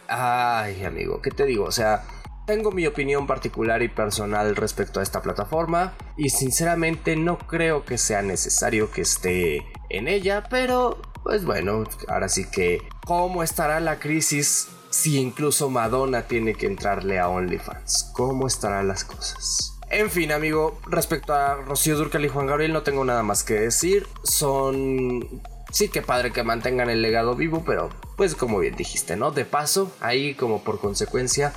Ay, 0.07 0.85
amigo, 0.85 1.21
¿qué 1.21 1.33
te 1.33 1.45
digo? 1.45 1.65
O 1.65 1.73
sea, 1.73 2.05
tengo 2.49 2.73
mi 2.73 2.87
opinión 2.87 3.27
particular 3.27 3.83
y 3.83 3.89
personal 3.89 4.57
respecto 4.57 5.01
a 5.01 5.03
esta 5.03 5.21
plataforma. 5.21 5.93
Y 6.17 6.31
sinceramente 6.31 7.15
no 7.15 7.37
creo 7.37 7.85
que 7.85 7.99
sea 7.99 8.23
necesario 8.23 8.91
que 8.91 9.03
esté 9.03 9.67
en 9.91 10.09
ella. 10.09 10.45
Pero, 10.49 10.97
pues 11.23 11.45
bueno, 11.45 11.85
ahora 12.09 12.31
sí 12.31 12.51
que... 12.51 12.81
¿Cómo 13.05 13.43
estará 13.43 13.81
la 13.81 13.99
crisis 13.99 14.69
si 14.89 15.19
incluso 15.19 15.69
Madonna 15.69 16.23
tiene 16.23 16.55
que 16.55 16.67
entrarle 16.67 17.19
a 17.19 17.29
OnlyFans? 17.29 18.13
¿Cómo 18.15 18.47
estarán 18.47 18.89
las 18.89 19.05
cosas? 19.05 19.79
En 19.91 20.11
fin, 20.11 20.33
amigo, 20.33 20.81
respecto 20.87 21.35
a 21.35 21.55
Rocío 21.55 21.97
Durcal 21.97 22.25
y 22.25 22.29
Juan 22.29 22.47
Gabriel 22.47 22.73
no 22.73 22.83
tengo 22.83 23.05
nada 23.05 23.23
más 23.23 23.45
que 23.45 23.55
decir. 23.55 24.07
Son... 24.23 25.43
Sí, 25.71 25.91
que 25.91 26.01
padre 26.01 26.33
que 26.33 26.43
mantengan 26.43 26.89
el 26.89 27.03
legado 27.03 27.35
vivo, 27.35 27.63
pero 27.67 27.91
pues 28.17 28.35
como 28.35 28.59
bien 28.59 28.75
dijiste, 28.75 29.17
¿no? 29.17 29.33
De 29.33 29.45
paso, 29.45 29.93
ahí 30.01 30.35
como 30.35 30.65
por 30.65 30.81
consecuencia, 30.81 31.53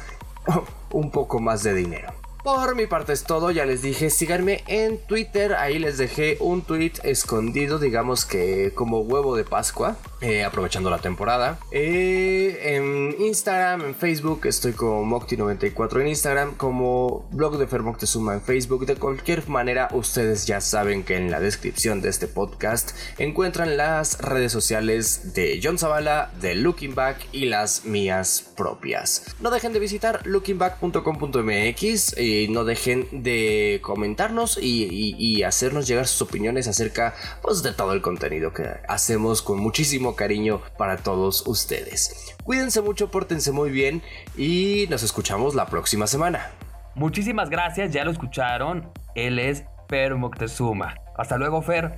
un 0.91 1.12
poco 1.12 1.39
más 1.39 1.63
de 1.63 1.73
dinero. 1.73 2.13
Por 2.43 2.75
mi 2.75 2.88
parte 2.88 3.13
es 3.13 3.23
todo, 3.23 3.51
ya 3.51 3.65
les 3.65 3.84
dije, 3.84 4.10
síganme 4.10 4.63
en 4.65 4.97
Twitter, 4.97 5.54
ahí 5.54 5.77
les 5.77 5.99
dejé 5.99 6.38
un 6.39 6.63
tweet 6.63 6.93
escondido, 7.04 7.77
digamos 7.77 8.25
que 8.25 8.71
como 8.73 9.01
huevo 9.01 9.36
de 9.36 9.43
Pascua, 9.43 9.95
eh, 10.21 10.43
aprovechando 10.43 10.89
la 10.89 10.99
temporada. 10.99 11.60
Eh, 11.71 12.75
en 12.75 13.15
Instagram, 13.19 13.81
en 13.81 13.95
Facebook, 13.95 14.45
estoy 14.45 14.73
como 14.73 15.03
Mocti94 15.03 16.01
en 16.01 16.07
Instagram, 16.07 16.55
como 16.55 17.27
blog 17.31 17.57
de 17.57 17.67
Fer 17.67 17.81
Moctezuma 17.81 18.34
en 18.34 18.41
Facebook. 18.41 18.86
De 18.86 18.95
cualquier 18.95 19.47
manera, 19.49 19.89
ustedes 19.93 20.45
ya 20.47 20.62
saben 20.62 21.03
que 21.03 21.17
en 21.17 21.31
la 21.31 21.39
descripción 21.39 22.01
de 22.01 22.10
este 22.10 22.27
podcast 22.27 22.91
encuentran 23.17 23.77
las 23.77 24.19
redes 24.19 24.51
sociales 24.51 25.34
de 25.34 25.60
John 25.63 25.77
Zavala, 25.77 26.31
de 26.41 26.55
Looking 26.55 26.95
Back 26.95 27.17
y 27.31 27.45
las 27.45 27.86
mías 27.86 28.51
propias. 28.55 29.23
No 29.39 29.49
dejen 29.51 29.73
de 29.73 29.79
visitar 29.79 30.25
lookingback.com.mx 30.25 32.17
y 32.17 32.47
no 32.49 32.63
dejen 32.63 33.07
de 33.23 33.79
comentarnos 33.81 34.57
y, 34.62 34.84
y- 34.86 35.15
y 35.17 35.43
hacernos 35.43 35.88
llegar 35.88 36.07
sus 36.07 36.21
opiniones 36.21 36.67
acerca 36.67 37.15
pues, 37.41 37.63
de 37.63 37.73
todo 37.73 37.93
el 37.93 38.01
contenido 38.01 38.53
que 38.53 38.65
hacemos 38.88 39.41
con 39.41 39.60
muchísimo 39.60 40.11
cariño 40.15 40.62
para 40.78 40.97
todos 40.97 41.45
ustedes. 41.47 42.36
Cuídense 42.43 42.82
mucho, 42.82 43.12
pórtense 43.12 43.52
muy 43.52 43.69
bien 43.69 44.02
y 44.38 44.88
nos 44.89 45.04
escuchamos 45.04 45.56
la 45.56 45.67
próxima 45.67 46.08
semana. 46.08 46.52
Muchísimas 46.95 47.50
gracias, 47.50 47.91
ya 47.91 48.04
lo 48.04 48.12
escucharon. 48.12 48.91
Él 49.15 49.39
es 49.39 49.63
Fer 49.89 50.15
Moctezuma. 50.15 50.95
Hasta 51.17 51.38
luego, 51.38 51.62
Fer. 51.62 51.91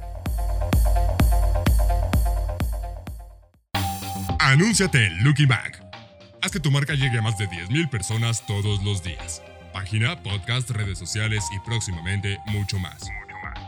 Anúnciate 4.39 5.07
en 5.07 5.23
Looking 5.23 5.47
Back. 5.47 5.83
Haz 6.41 6.51
que 6.51 6.59
tu 6.59 6.69
marca 6.69 6.93
llegue 6.93 7.17
a 7.17 7.21
más 7.21 7.37
de 7.37 7.47
10.000 7.47 7.89
personas 7.89 8.45
todos 8.45 8.83
los 8.83 9.01
días. 9.01 9.41
Página, 9.71 10.21
podcast, 10.21 10.69
redes 10.69 10.99
sociales 10.99 11.43
y 11.55 11.59
próximamente 11.65 12.37
mucho 12.47 12.77
más. 12.77 13.09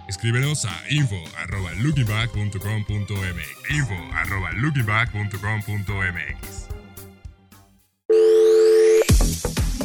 Escríbenos 0.08 0.66
a 0.66 0.72
info.lookingback.com.mx 0.90 3.70
info.lookingback.com.mx 3.70 6.66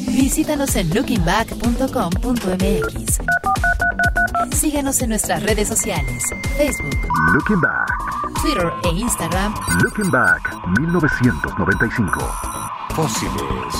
Visítanos 0.06 0.76
en 0.76 0.94
lookingback.com.mx. 0.94 3.18
Síguenos 4.56 5.02
en 5.02 5.08
nuestras 5.08 5.42
redes 5.42 5.66
sociales, 5.68 6.22
Facebook, 6.56 6.96
Looking 7.32 7.60
Back. 7.60 7.90
Twitter 8.40 8.72
e 8.84 8.88
Instagram 8.88 9.52
Looking 9.82 10.10
Back 10.10 10.54
1995. 10.78 12.20
Fósiles. 12.94 13.74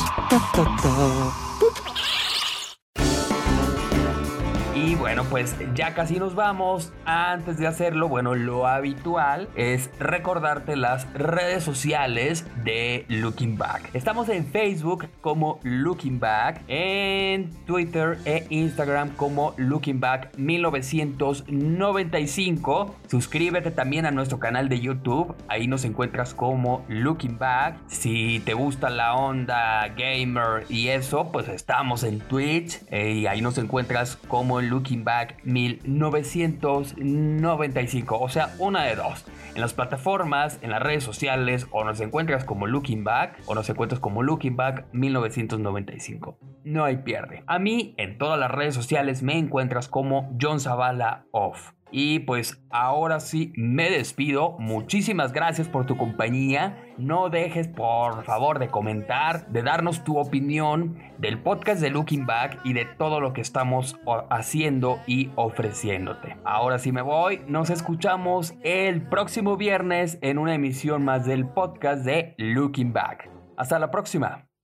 Y 4.83 4.95
bueno, 4.95 5.25
pues 5.25 5.55
ya 5.75 5.93
casi 5.93 6.19
nos 6.19 6.35
vamos. 6.35 6.91
Antes 7.05 7.59
de 7.59 7.67
hacerlo, 7.67 8.09
bueno, 8.09 8.35
lo 8.35 8.67
habitual 8.67 9.51
es 9.55 9.91
recordarte 9.99 10.75
las 10.75 11.13
redes 11.13 11.65
sociales 11.65 12.47
de 12.65 13.05
Looking 13.09 13.59
Back. 13.59 13.91
Estamos 13.93 14.31
en 14.31 14.47
Facebook 14.47 15.07
como 15.21 15.61
Looking 15.65 16.19
Back, 16.19 16.63
en 16.67 17.51
Twitter 17.67 18.17
e 18.25 18.47
Instagram 18.49 19.11
como 19.17 19.53
Looking 19.59 20.01
Back 20.01 20.39
1995. 20.39 22.97
Suscríbete 23.07 23.71
también 23.71 24.07
a 24.07 24.11
nuestro 24.11 24.39
canal 24.39 24.71
de 24.71 24.81
YouTube. 24.81 25.35
Ahí 25.49 25.67
nos 25.67 25.85
encuentras 25.85 26.33
como 26.33 26.87
Looking 26.89 27.37
Back. 27.39 27.77
Si 27.89 28.41
te 28.47 28.55
gusta 28.55 28.89
la 28.89 29.15
onda 29.15 29.89
gamer 29.89 30.65
y 30.71 30.89
eso, 30.89 31.31
pues 31.31 31.49
estamos 31.49 32.03
en 32.03 32.21
Twitch 32.21 32.81
eh, 32.91 33.13
y 33.13 33.27
ahí 33.27 33.43
nos 33.43 33.59
encuentras 33.59 34.17
como 34.17 34.63
Looking 34.71 35.05
Back 35.05 35.45
1995. 35.45 38.19
O 38.19 38.29
sea, 38.29 38.55
una 38.59 38.83
de 38.85 38.97
dos. 38.97 39.27
En 39.55 39.61
las 39.61 39.75
plataformas, 39.75 40.59
en 40.63 40.71
las 40.71 40.83
redes 40.83 41.05
sociales, 41.05 41.67
o 41.73 41.85
nos 41.85 42.01
encuentras 42.01 42.45
como 42.45 42.67
Looking 42.67 43.05
Back, 43.05 43.39
o 43.47 43.55
nos 43.55 43.69
encuentras 43.69 44.01
como 44.01 44.23
Looking 44.23 44.57
Back 44.57 44.87
1995. 44.93 46.39
No 46.65 46.85
hay 46.85 46.99
pierde. 46.99 47.43
A 47.47 47.59
mí, 47.59 47.95
en 47.99 48.17
todas 48.17 48.39
las 48.39 48.51
redes 48.51 48.75
sociales, 48.75 49.23
me 49.23 49.37
encuentras 49.37 49.89
como 49.89 50.35
John 50.41 50.61
Zavala 50.61 51.27
Off. 51.33 51.73
Y 51.93 52.21
pues 52.21 52.63
ahora 52.71 53.21
sí 53.21 53.53
me 53.57 53.91
despido. 53.91 54.57
Muchísimas 54.59 55.33
gracias 55.33 55.69
por 55.69 55.87
tu 55.87 55.97
compañía. 55.97 56.85
No 56.99 57.31
dejes 57.31 57.69
por 57.69 58.25
favor 58.25 58.59
de 58.59 58.69
comentar, 58.69 59.47
de 59.49 59.63
darnos 59.63 60.05
tu 60.05 60.19
opinión 60.19 60.99
del 61.19 61.39
podcast 61.43 61.81
de 61.81 61.91
Looking 61.91 62.27
Back 62.27 62.61
y 62.65 62.73
de 62.73 62.85
todo 62.85 63.21
lo 63.21 63.33
que 63.33 63.41
estamos 63.41 63.99
haciendo 64.31 65.01
y 65.07 65.31
ofreciéndote. 65.37 66.37
Ahora 66.45 66.79
sí 66.79 66.93
me 66.93 67.03
voy. 67.03 67.43
Nos 67.47 67.71
escuchamos 67.71 68.55
el 68.63 69.03
próximo 69.09 69.57
viernes 69.57 70.19
en 70.23 70.39
una 70.39 70.55
emisión 70.55 71.05
más 71.05 71.27
del 71.27 71.49
podcast 71.49 72.05
de 72.05 72.35
Looking 72.39 72.93
Back. 72.93 73.31
Hasta 73.57 73.79
la 73.79 73.91
próxima. 73.91 74.50